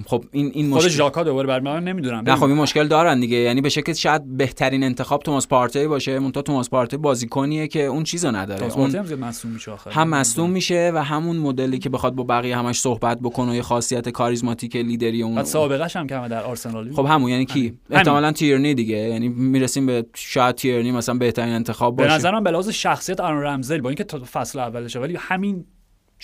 [0.06, 2.24] خب این این مشکل خود ژاکا دوباره بر من نمی‌دونم.
[2.26, 3.36] نه خب این مشکل دارن دیگه.
[3.36, 6.18] یعنی به شکل شاید بهترین انتخاب توماس پارتی باشه.
[6.18, 8.72] مونتا توماس پارتی بازیکنیه که اون چیزو نداره.
[8.72, 12.58] اون هم مصدوم میشه آخر هم مصدوم میشه و همون مدلی که بخواد با بقیه
[12.58, 16.92] همش صحبت بکنه و یه خاصیت کاریزماتیک لیدری اون بعد سابقه‌ش هم کمه در آرسنال
[16.92, 17.30] خب همون.
[17.30, 18.96] یعنی کی؟ احتمالاً تیرنی دیگه.
[18.96, 22.08] یعنی می‌رسیم به شاید تیرنی مثلا بهترین انتخاب باشه.
[22.08, 25.64] به نظرم به لحاظ شخصیت آرون رمزدیل با اینکه فصل اولشه ولی همین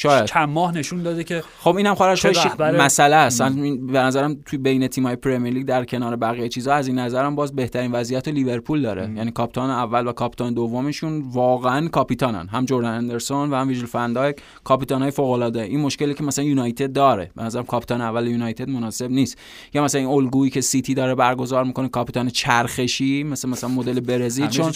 [0.03, 0.25] شاید.
[0.25, 2.27] چند ماه نشون داده که خب اینم خودش
[2.61, 3.43] مسئله است.
[3.43, 7.57] به نظرم توی بین تیم‌های Premier League در کنار بقیه چیزها از این نظرم باز
[7.57, 9.03] بهترین وضعیت لیورپول داره.
[9.03, 9.17] ام.
[9.17, 12.49] یعنی کاپیتان اول و کاپیتان دومشون واقعا کاپیتانن.
[12.49, 16.93] هم جردن هندرسون و هم ویرجیل فن‌دایک کاپیتانای فوق العاده این مشکلی که مثلا یونایتد
[16.93, 17.31] داره.
[17.37, 19.39] به نظرم کاپیتان اول یونایتد مناسب نیست.
[19.75, 24.47] یا مثلا این الگویی که سیتی داره برگزار می‌کنه کاپیتان چرخشی مثل مثلا مدل برزیل
[24.47, 24.73] چون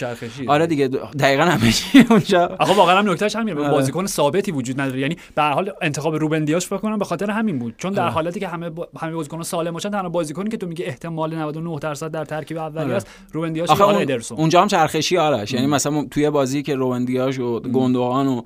[0.47, 1.75] آره دیگه دقیقاً همه
[2.11, 2.57] اونجا.
[2.59, 3.61] آقا واقعا هم نکتهش همینه.
[3.61, 3.70] آره.
[3.70, 5.01] بازیکن ثابتی وجود نداره.
[5.01, 7.74] یعنی به حال انتخاب روبن دیاش فکر کنم به خاطر همین بود.
[7.78, 8.12] چون در آره.
[8.12, 8.88] حالتی که همه با...
[9.00, 12.84] همه بازیکن سالم باشن تنها بازیکنی که تو میگه احتمال 99 درصد در ترکیب اولی
[12.84, 12.94] آره.
[12.94, 14.02] است روبن دیاش یا اون...
[14.02, 14.38] ادرسون.
[14.38, 15.52] اونجا هم چرخشی آرش.
[15.52, 18.42] یعنی مثلا توی بازی که روبن دیاش و گوندوغان و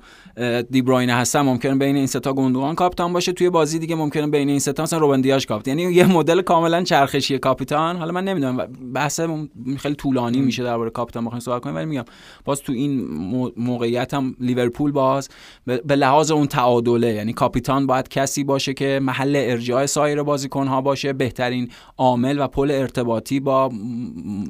[0.61, 3.31] دیبروینه هستن ممکنه بین این سه تا گوندوغان کاپیتان باشه.
[3.31, 5.79] توی بازی دیگه ممکنه بین این سه تا مثلا روبن دیاش کاپیتان.
[5.79, 7.97] یعنی یه مدل کاملا چرخشی کاپیتان.
[7.97, 8.57] حالا من نمی‌دونم
[8.93, 9.21] بحث
[9.77, 12.05] خیلی طولانی میشه درباره کاپیتان بخوایم صحبت کنیم ولی میگم
[12.45, 13.07] باز تو این
[13.57, 15.29] موقعیت هم لیورپول باز
[15.65, 17.13] به لحاظ اون تعادله.
[17.13, 22.71] یعنی کاپیتان باید کسی باشه که محل ارجاع سایر بازیکنها باشه بهترین عامل و پل
[22.71, 23.69] ارتباطی با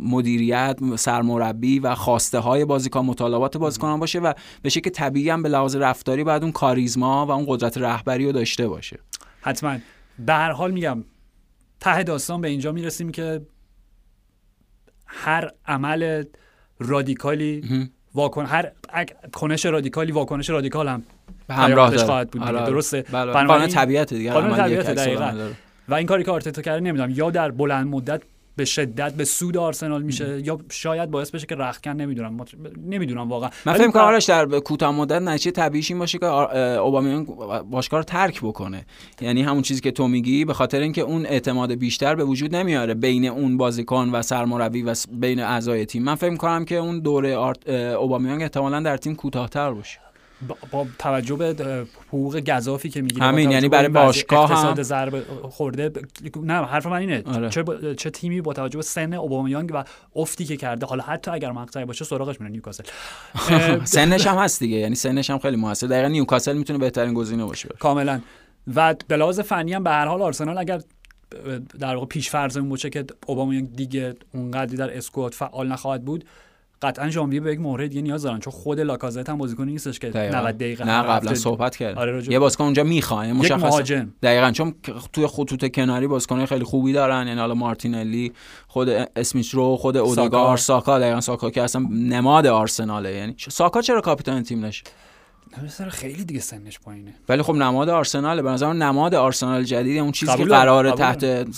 [0.04, 5.50] مدیریت سرمربی و خواسته های بازیکن مطالبات بازیکن باشه و به شکل طبیعی هم به
[5.50, 9.00] لحاظ رفتاری باید اون کاریزما و اون قدرت رهبری رو داشته باشه.
[9.42, 9.78] حتما.
[10.20, 11.04] به هر حال میگم
[11.80, 13.42] ته داستان به اینجا می‌رسیم که
[15.06, 16.24] هر عمل
[16.80, 17.62] رادیکالی
[18.14, 18.72] واکن هر
[19.34, 21.04] کنش رادیکالی واکنش رادیکال هم
[21.50, 22.66] همراه خواهد بود آره.
[22.66, 23.06] درسته.
[23.12, 23.32] بله.
[23.32, 24.32] قانون طبیعت دیگه.
[24.32, 25.34] قانون طبیعت دقیقاً.
[25.90, 28.22] و این کاری که آرتتا کرده نمی‌دونم یا در بلند مدت
[28.56, 32.38] به شدت به سود آرسنال میشه یا شاید باعث بشه که رختکن نمی‌دونم.
[32.88, 33.50] نمی‌دونم واقعا.
[33.66, 37.28] من فکر کنم آرش در کوتاه مدت نتیجه طبیعیش این باشه که اوبامیان
[37.72, 38.86] باشگاه رو ترک بکنه.
[39.22, 42.94] یعنی همون چیزی که تو میگی به خاطر اینکه اون اعتماد بیشتر به وجود نمیاره
[42.94, 46.04] بین اون بازیکن و سرمربی و بین اعضای تیم.
[46.04, 47.30] من فکر کنم که اون دوره
[47.70, 50.00] اوبامیان احتمالاً در تیم کوتاهتر باشه.
[50.72, 54.84] با توجه به حقوق گذافی که می‌گیره همین یعنی برای باشگاه هم.
[54.84, 55.92] ضربه خورده
[56.44, 57.50] نه حرف من اینه آره.
[57.50, 57.94] چه, با...
[57.94, 59.84] چه تیمی با توجه به سن اوبامیانگ و
[60.16, 62.84] افتی که کرده حالا حتی اگر مقطعی باشه سراغش میره نیوکاسل.
[63.86, 65.88] سنش هم هست دیگه یعنی سنش هم خیلی موثر.
[65.88, 67.70] دقیقاً نیوکاسل می‌تونه بهترین گزینه باشه.
[67.80, 68.22] کاملا.
[68.76, 70.82] و به لحاظ فنی هم به هر حال آرسنال اگر
[71.80, 76.26] در واقع پیش فرضمون باشه که اوبامیانگ دیگه اونقدری در اسکواد فعال نخواهد بود
[76.82, 80.08] قطعا ژانویه به یک مهره دیگه نیاز دارن چون خود لاکازت هم بازیکنی نیستش که
[80.08, 81.98] 90 دقیقه نه قبلا صحبت کرد.
[81.98, 84.14] آره یه بازیکن اونجا می‌خواد مشخص مهاجم.
[84.24, 84.76] دقیقاً چون
[85.14, 88.32] توی خطوط کناری بازیکن خیلی خوبی دارن یعنی حالا مارتینلی
[88.68, 91.00] خود اسمیت رو خود اودگار ساکا.
[91.00, 93.14] دقیقاً ساکا که اصلا نماد آرسناله.
[93.14, 94.84] یعنی ساکا چرا کاپیتان تیم نشه؟
[95.58, 97.14] نمی‌دونم خیلی دیگه سنش پایینه.
[97.30, 100.92] ولی خب نماد آرسنال به نظر نماد آرسنال جدید اون چیزی که قبوله.
[100.92, 101.52] تحت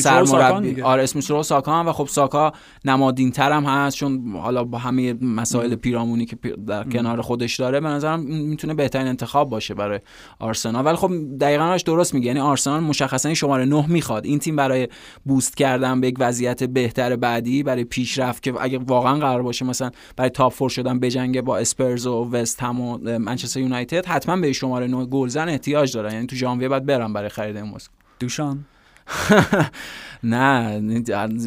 [0.00, 0.82] سرمربی.
[0.82, 2.52] آره اسمیت رو و ساکا هم و خب ساکا
[2.84, 7.56] نمادین تر هم هست چون حالا با همه مسائل پیرامونی که پی- در کنار خودش
[7.56, 10.00] داره به نظرم می‌تونه بهترین انتخاب باشه برای
[10.38, 10.86] آرسنال.
[10.86, 11.10] ولی خب
[11.40, 12.26] دقیقا آرش درست میگه.
[12.26, 14.24] یعنی آرسنال مشخصا شماره 9 می‌خواد.
[14.26, 14.88] این تیم برای
[15.24, 19.90] boost کردن به یک وضعیت بهتر بعدی برای پیشرفت که اگه واقعا قرار باشه مثلا
[20.16, 24.52] برای top four شدن بجنگه با اسپرز و وست هم و منچستر یونایتد حتما به
[24.52, 27.94] شماره 9 گلزن احتیاج دارن یعنی تو ژانویه باید برن برای خرید بازیکن.
[28.18, 28.64] دوشان
[30.22, 30.80] نه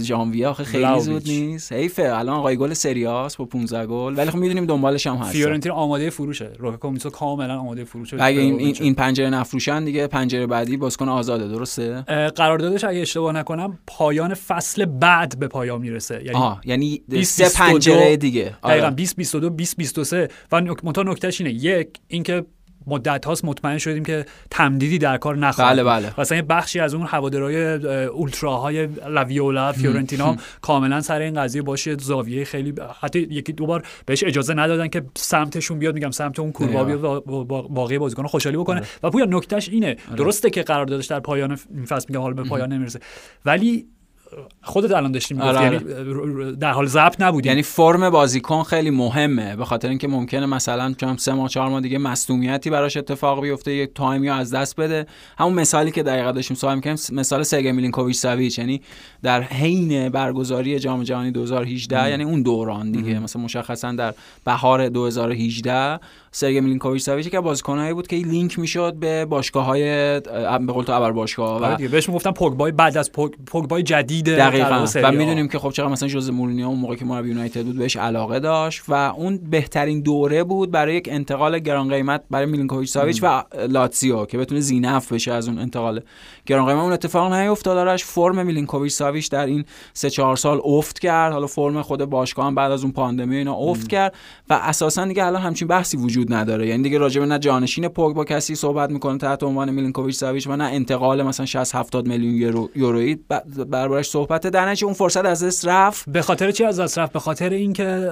[0.03, 0.99] ژانویه آخه خیلی.
[0.99, 1.73] زود نیست.
[1.73, 4.13] حیفه الان آقای گل سری‌آس با 15 گل.
[4.17, 6.51] ولی خب می‌دونیم دنبالش هم هست فیورنتینا آماده فروشه.
[6.59, 8.17] روکو کومیسو کاملا آماده فروشه.
[8.19, 12.01] اگه این, این, این پنجره نفروشن دیگه پنجره بعدی بازیکن آزاده درسته؟
[12.35, 16.15] قراردادش اگه اشتباه نکنم پایان فصل بعد به پایان می‌رسه.
[16.15, 18.55] یعنی آها یعنی 20 سه 22 پنجره دیگه.
[18.63, 18.95] دقیقا آره.
[18.95, 21.53] 20 22 20 23 و نک- منتها نکتهش اینه.
[21.53, 22.45] یک اینکه
[22.87, 25.83] مدت هاست مطمئن شدیم که تمدیدی در کار نخواهد بله.
[25.83, 26.13] بله.
[26.19, 31.97] مثلا یه بخشی از اون هوادارهای اه، اولتراهای لاویولا فیورنتینا کاملا سر این قضیه باشه.
[31.97, 36.51] زاویه خیلی حتی یکی دو بار بهش اجازه ندادن که سمتشون بیاد میگم سمت اون
[36.51, 36.83] کوربا.
[36.83, 38.77] بیاد با- با- باقی بازیکن خوشحالی بکنه.
[38.77, 38.87] آره.
[39.03, 39.95] و پویا نکتهش اینه.
[40.17, 41.55] درسته که قراردادش در پایان
[41.89, 42.99] فصل میگم حالا به پایان نمی‌رسه.
[43.45, 43.87] ولی
[44.61, 47.49] خودت الان داشتی می‌گفتی آره، یعنی در حال ضبط نبودی.
[47.49, 51.81] یعنی فرم بازیکن خیلی مهمه به خاطر اینکه ممکنه مثلا چون سه ماه چهار ماه
[51.81, 55.05] دیگه مصدومیتی براش اتفاق بیفته یک تایمی از دست بده.
[55.37, 58.81] همون مثالی که دقیقا داشتیم صحبت می‌کردیم مثال سرگی میلینکوویچ ساویچ یعنی
[59.23, 63.19] در حین برگزاری جام جهانی 2018 یعنی اون دوران دیگه.
[63.19, 64.13] مثلا مشخصا در
[64.45, 65.99] بهار 2018
[66.31, 70.93] سرگی میلینکوویچ ساویچ که بازیکنایی بود که لینک می‌شد به باشگاه‌های اه، به قول تو
[70.93, 74.85] ابر باشگاه آره و دیگه بهش می‌گفتن پوگبای بعد از پوگ- پوگبای جدید دقیقا.
[74.95, 75.11] و.
[75.11, 78.39] می‌دونیم که خب چقدر مثلا ژوزه مورینیو اون موقع که مربی یونایتد بود بهش علاقه
[78.39, 83.43] داشت و اون بهترین دوره بود برای یک انتقال گران قیمت برای میلینکوویچ ساویچ و
[83.69, 86.01] لاتزیو که بتونه ذینفع بشه از اون انتقال
[86.45, 86.81] گران قیمت.
[86.83, 91.33] اون اتفاق نیفتاد آرش فرم میلینکوویچ ساویچ در این سه چهار سال افت کرد.
[91.33, 94.15] حالا فرم خود باشگاه هم بعد از اون پاندمی اینا افت کرد
[94.49, 96.67] و اساسا دیگه الان همچین بحثی وجود نداره.
[96.67, 100.55] یعنی دیگه راجع به نه جانشین پوگبا کسی صحبت می‌کنه تحت عنوان میلینکوویچ ساویچ و
[100.55, 103.15] نه انتقال مثلا 60 70 میلیون یورو یورویی.
[103.15, 106.09] ب- دربارش صحبت در اون فرصت از دست رفت.
[106.09, 108.09] به خاطر چی از دست رفت؟ به خاطر اینکه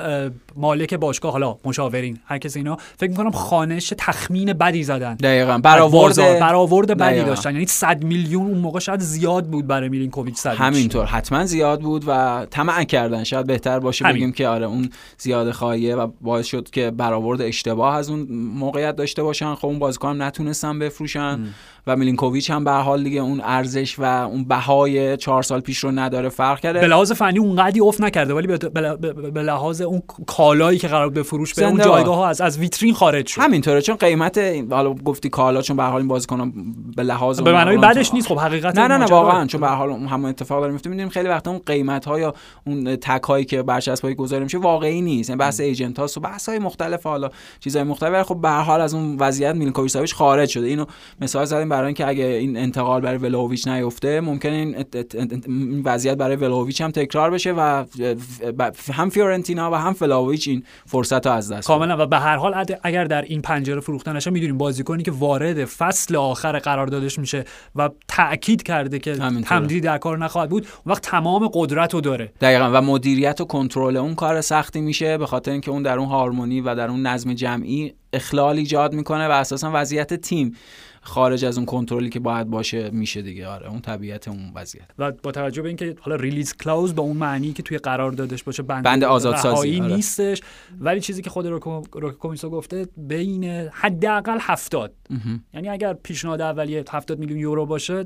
[0.56, 5.16] مالک باشگاه حالا مشاورین هر کسی اینا فکر می‌کنم خانش تخمین بدی زدن.
[5.16, 5.58] دقیقا.
[5.58, 7.26] برآورد برآورد بدی دقیقاً.
[7.28, 7.52] داشتن.
[7.54, 11.06] یعنی 100 میلیون اون موقع شاید زیاد بود برای میلینکوویچ ساویچ همینطور.
[11.06, 13.24] حتما زیاد بود و طمع کردن.
[13.24, 14.16] شاید بهتر باشه همین.
[14.16, 18.96] بگیم که آره اون زیاد خواهیه و باعث شد که برآورد اشتباه از اون موقعیت
[18.96, 21.40] داشته باشن خب اون بازیکن هم نتونستن بفروشن.
[21.88, 25.92] و میلینکوویچ هم به حال دیگه اون ارزش و اون بهای چهار سال پیش رو
[25.92, 29.82] نداره فرق کرده به لحاظ فنی اونقدی افت نکرده ولی به- به به- به لحاظ
[29.82, 31.82] اون کالایی که قرار به فروش بره اون.
[31.82, 34.38] جایگاه ها از از ویترین خارج شد همینطوره چون قیمت
[34.72, 36.52] حالا گفتی کالا چون به حال این بازیکن
[36.96, 39.06] به لحاظ به اون- معنای اون- بعدش نیست خب حقیقت نه نه نه.
[39.06, 42.20] واقعا چون به حال اون همون اتفاق داره میفته می‌دونیم خیلی وقتا اون قیمت ها
[42.20, 42.34] یا
[42.68, 46.50] اون تک هایی که برچسب گذاری میشه واقعی نیست یعنی بحث ایجنت هاست و بحث
[46.50, 47.30] های مختلف حالا
[47.60, 50.86] چیزهای مختلف خب به حال از اون وضعیت میلینکوویچ خارج شده اینو
[51.22, 54.52] مثال زدیم برای اینکه اگه این انتقال برای ولوویچ نیفته ممکنه
[55.48, 57.86] این, وضعیت برای ولوویچ هم تکرار بشه و
[58.94, 61.68] هم فیورنتینا و هم ولوویچ این فرصت رو از دست.
[61.68, 65.66] کاملا و به هر حال اگر در این پنجره فروختن نشه می‌دونیم بازیکنی که وارد
[65.66, 67.44] فصل آخر قراردادش میشه
[67.76, 69.16] و تاکید کرده که.
[69.46, 73.46] تمدیدی در کار نخواهد بود اون وقت تمام قدرت رو داره دقیقا و مدیریت و
[73.46, 77.08] کنترل اون کار سختی میشه به خاطر اینکه اون در اون هارمونی و در اون
[77.08, 80.56] نظم جمعی اخلال ایجاد می‌کنه و اساسا وضعیت تیم
[81.08, 83.48] خارج از اون کنترلی که باید باشه میشه دیگه.
[83.48, 84.86] آره اون طبیعت اون وضعیت.
[84.98, 88.64] و با توجه به اینکه حالا ریلیز کلاوز به اون معنی که توی قراردادش باشه
[88.64, 89.96] بند, بند آزادسازی، آره.
[89.96, 90.42] نیستش
[90.80, 93.44] ولی چیزی که خود روکو روکو کومیسو گفته بین
[93.74, 94.94] حداقل 70
[95.54, 98.06] یعنی اگر پیشنهاد اولیه 70 میلیون یورو باشه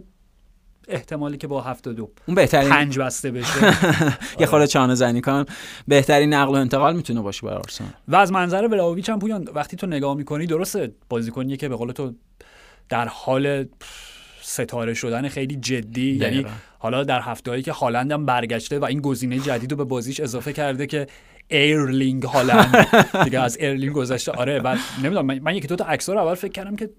[0.87, 3.77] احتمالی که با 72 اون بهترین پنج بسته بشه.
[4.39, 5.45] یه خورده چانه زنی کنم
[5.87, 7.89] بهترین نقل و انتقال می‌تونه باشه برای آرسنال.
[8.07, 11.91] و از منظر ولاویچ هم پویان وقتی تو نگاه می‌کنی درسته بازیکنیه که به قول
[11.91, 12.13] تو
[12.91, 13.65] در حال
[14.41, 16.49] ستاره شدن خیلی جدی یعنی دقیقاً.
[16.79, 20.53] حالا در هفته‌هایی که هالند هم برگشته و این گزینه جدید رو به بازیش اضافه
[20.53, 21.07] کرده که
[21.47, 22.87] ایرلینگ هالند.
[23.23, 26.33] دیگه از ایرلینگ گذشته آره و نمی‌دونم من, من یکی دو تا عکس رو اول
[26.33, 26.89] فکر کردم که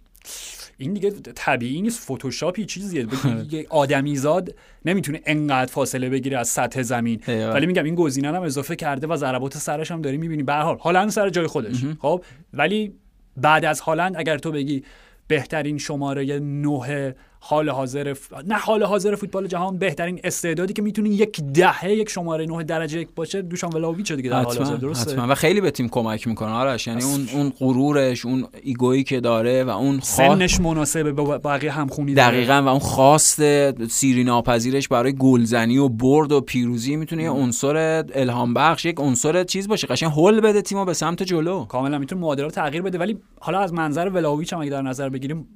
[0.78, 3.06] این دیگه طبیعی نیست فتوشاپی چیزیه.
[3.50, 7.20] یه آدمیزاد نمی‌تونه انقدر فاصله بگیره از سطح زمین.
[7.28, 10.42] ولی میگم این گزینه رو هم اضافه کرده و ضربات سرش هم داری می‌بینی.
[10.42, 11.76] به هر حال هالند سر جای خودش.
[12.00, 12.92] خب ولی
[13.36, 14.82] بعد از هالند اگر تو بگی
[15.28, 17.14] بهترین شماره نه
[17.44, 18.32] حال حاضر ف...
[18.46, 23.00] نه حال حاضر فوتبال جهان بهترین استعدادی که می‌تونه یک دهه یک شماره 9 درجه
[23.00, 25.32] یک باشه دوشان ولاویچ دیگه در حال حاضر درسته؟ حتما.
[25.32, 26.86] و خیلی به تیم کمک می‌کنه آرش.
[26.86, 32.14] یعنی اون اون غرورش اون ایگویی که داره و اون سنش مناسبه به بقیه همخونی
[32.14, 33.42] دقیقا و اون خواست
[33.86, 39.44] سیری ناپذیرش برای گلزنی و برد و پیروزی می‌تونه یه عنصر الهام بخش یک عنصر
[39.44, 39.86] چیز باشه.
[39.86, 41.64] قشنگ هول بده تیمو به سمت جلو.
[41.64, 42.98] کاملا می‌تونه معادله تغییر بده.
[42.98, 45.48] ولی حالا از منظر ولاویچ هم اگه در نظر بگیریم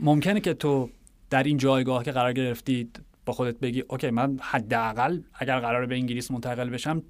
[0.00, 0.90] ممکنه که تو
[1.30, 2.90] در این جایگاه که قرار گرفتی
[3.26, 7.02] با خودت بگی okay من حداقل اگر قراره به انگلیس منتقل بشم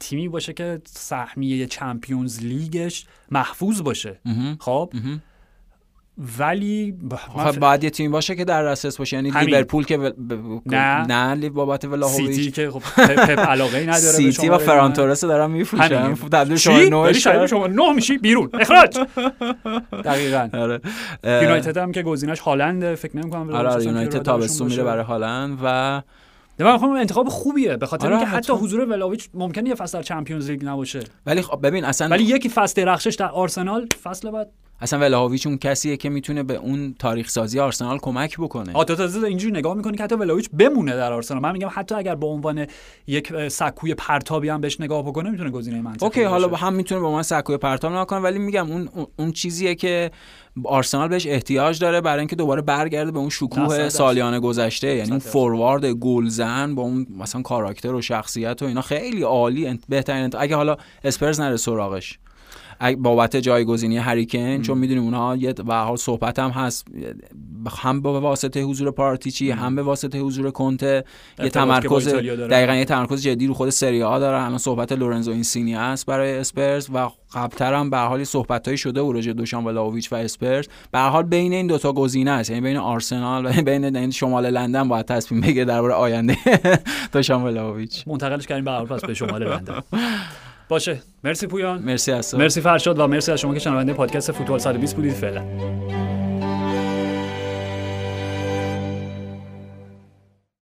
[0.00, 4.20] تیمی باشه که سهمیه Champions League ش محفوظ باشه.
[4.60, 4.92] خب؟
[6.38, 6.94] ولی
[7.28, 9.16] خب باید یه تیم باشه که در دسترس باشه.
[9.16, 10.08] یعنی لیورپول که ب...
[10.08, 10.12] ب...
[10.66, 11.34] نه.
[11.34, 12.30] نه بابت ولاهویچ.
[12.30, 16.78] سیتی که خب پپ علاقه ای نداره سیتی و فران تورس دارن میفروشن تبدیل شما
[16.78, 18.50] نه شما شما نه میشی بیرون.
[18.54, 18.98] اخراج.
[20.04, 20.48] دقیقاً.
[20.52, 20.80] آره.
[21.24, 26.02] یونایتد هم که گزینش هالند فکر نمی‌کنم آره یونایتد تابستون میره برای هالند و
[26.64, 27.76] من می‌خوام انتخاب خوبیه.
[27.76, 31.00] به خاطر اینکه حتی حضور ولاویچ ممکنه یه فصل در Champions League نباشه.
[31.26, 34.50] ولی خب ببین اصلا ولی یکی فصل درخشش در آرسنال فصل بعد.
[34.82, 38.72] اصلا ولاویچ اون کسیه که می‌تونه به اون تاریخ سازی آرسنال کمک بکنه.
[38.72, 41.42] آ تو تازه اینجوری نگاه می‌کنی که حتی ولاویچ بمونه در آرسنال.
[41.42, 42.66] من میگم حتی اگر به عنوان
[43.06, 47.06] یک سکوی پرتابی هم بهش نگاه بکنه می‌تونه گزینه منطقی okay حالا هم می‌تونه به
[47.06, 48.88] عنوان سکوی پرتاب نگاه کنه ولی میگم اون
[49.18, 50.10] اون چیزیه که
[50.64, 54.96] آرسنال بهش احتیاج داره برای اینکه دوباره برگرده به اون شکوه سالیانه گذشته.
[54.96, 59.78] یعنی اون فوروارد گلزن با اون مثلا کاراکتر و شخصیت و اینا خیلی عالی.
[59.88, 62.18] بهترین اگه حالا اسپرز نره سراغش.
[62.98, 66.86] بابت جایگزینی هریکن چون می‌دونیم اونها یه به حال صحبت هم هست.
[67.68, 71.04] هم به واسطه حضور پارتیچی هم به واسطه حضور کنته.
[71.38, 74.44] یه تمرکز دقیقا یه تمرکز جدی رو خود سری آ داره.
[74.44, 79.12] الان صحبت لورنزو اینسینی است برای اسپرز و قبلتر هم به حال صحبتایی شده و
[79.12, 80.68] راجع دوشان ولاویچ و اسپرز.
[80.92, 82.50] به حال بین این دوتا گزینه است.
[82.50, 86.36] یعنی بین آرسنال و بین این شمال لندن باید تصمیم بگیره درباره آینده
[87.12, 88.04] دوشان ولاویچ.
[88.06, 89.80] منتقلش کردیم به پس به شمال لندن.
[90.68, 91.02] باشه.
[91.24, 91.82] مرسی پویان.
[91.82, 95.12] مرسی از مرسی فرشاد و مرسی از شما که شنونده پادکست فوتبال 120 بودید.
[95.12, 95.42] فعلا.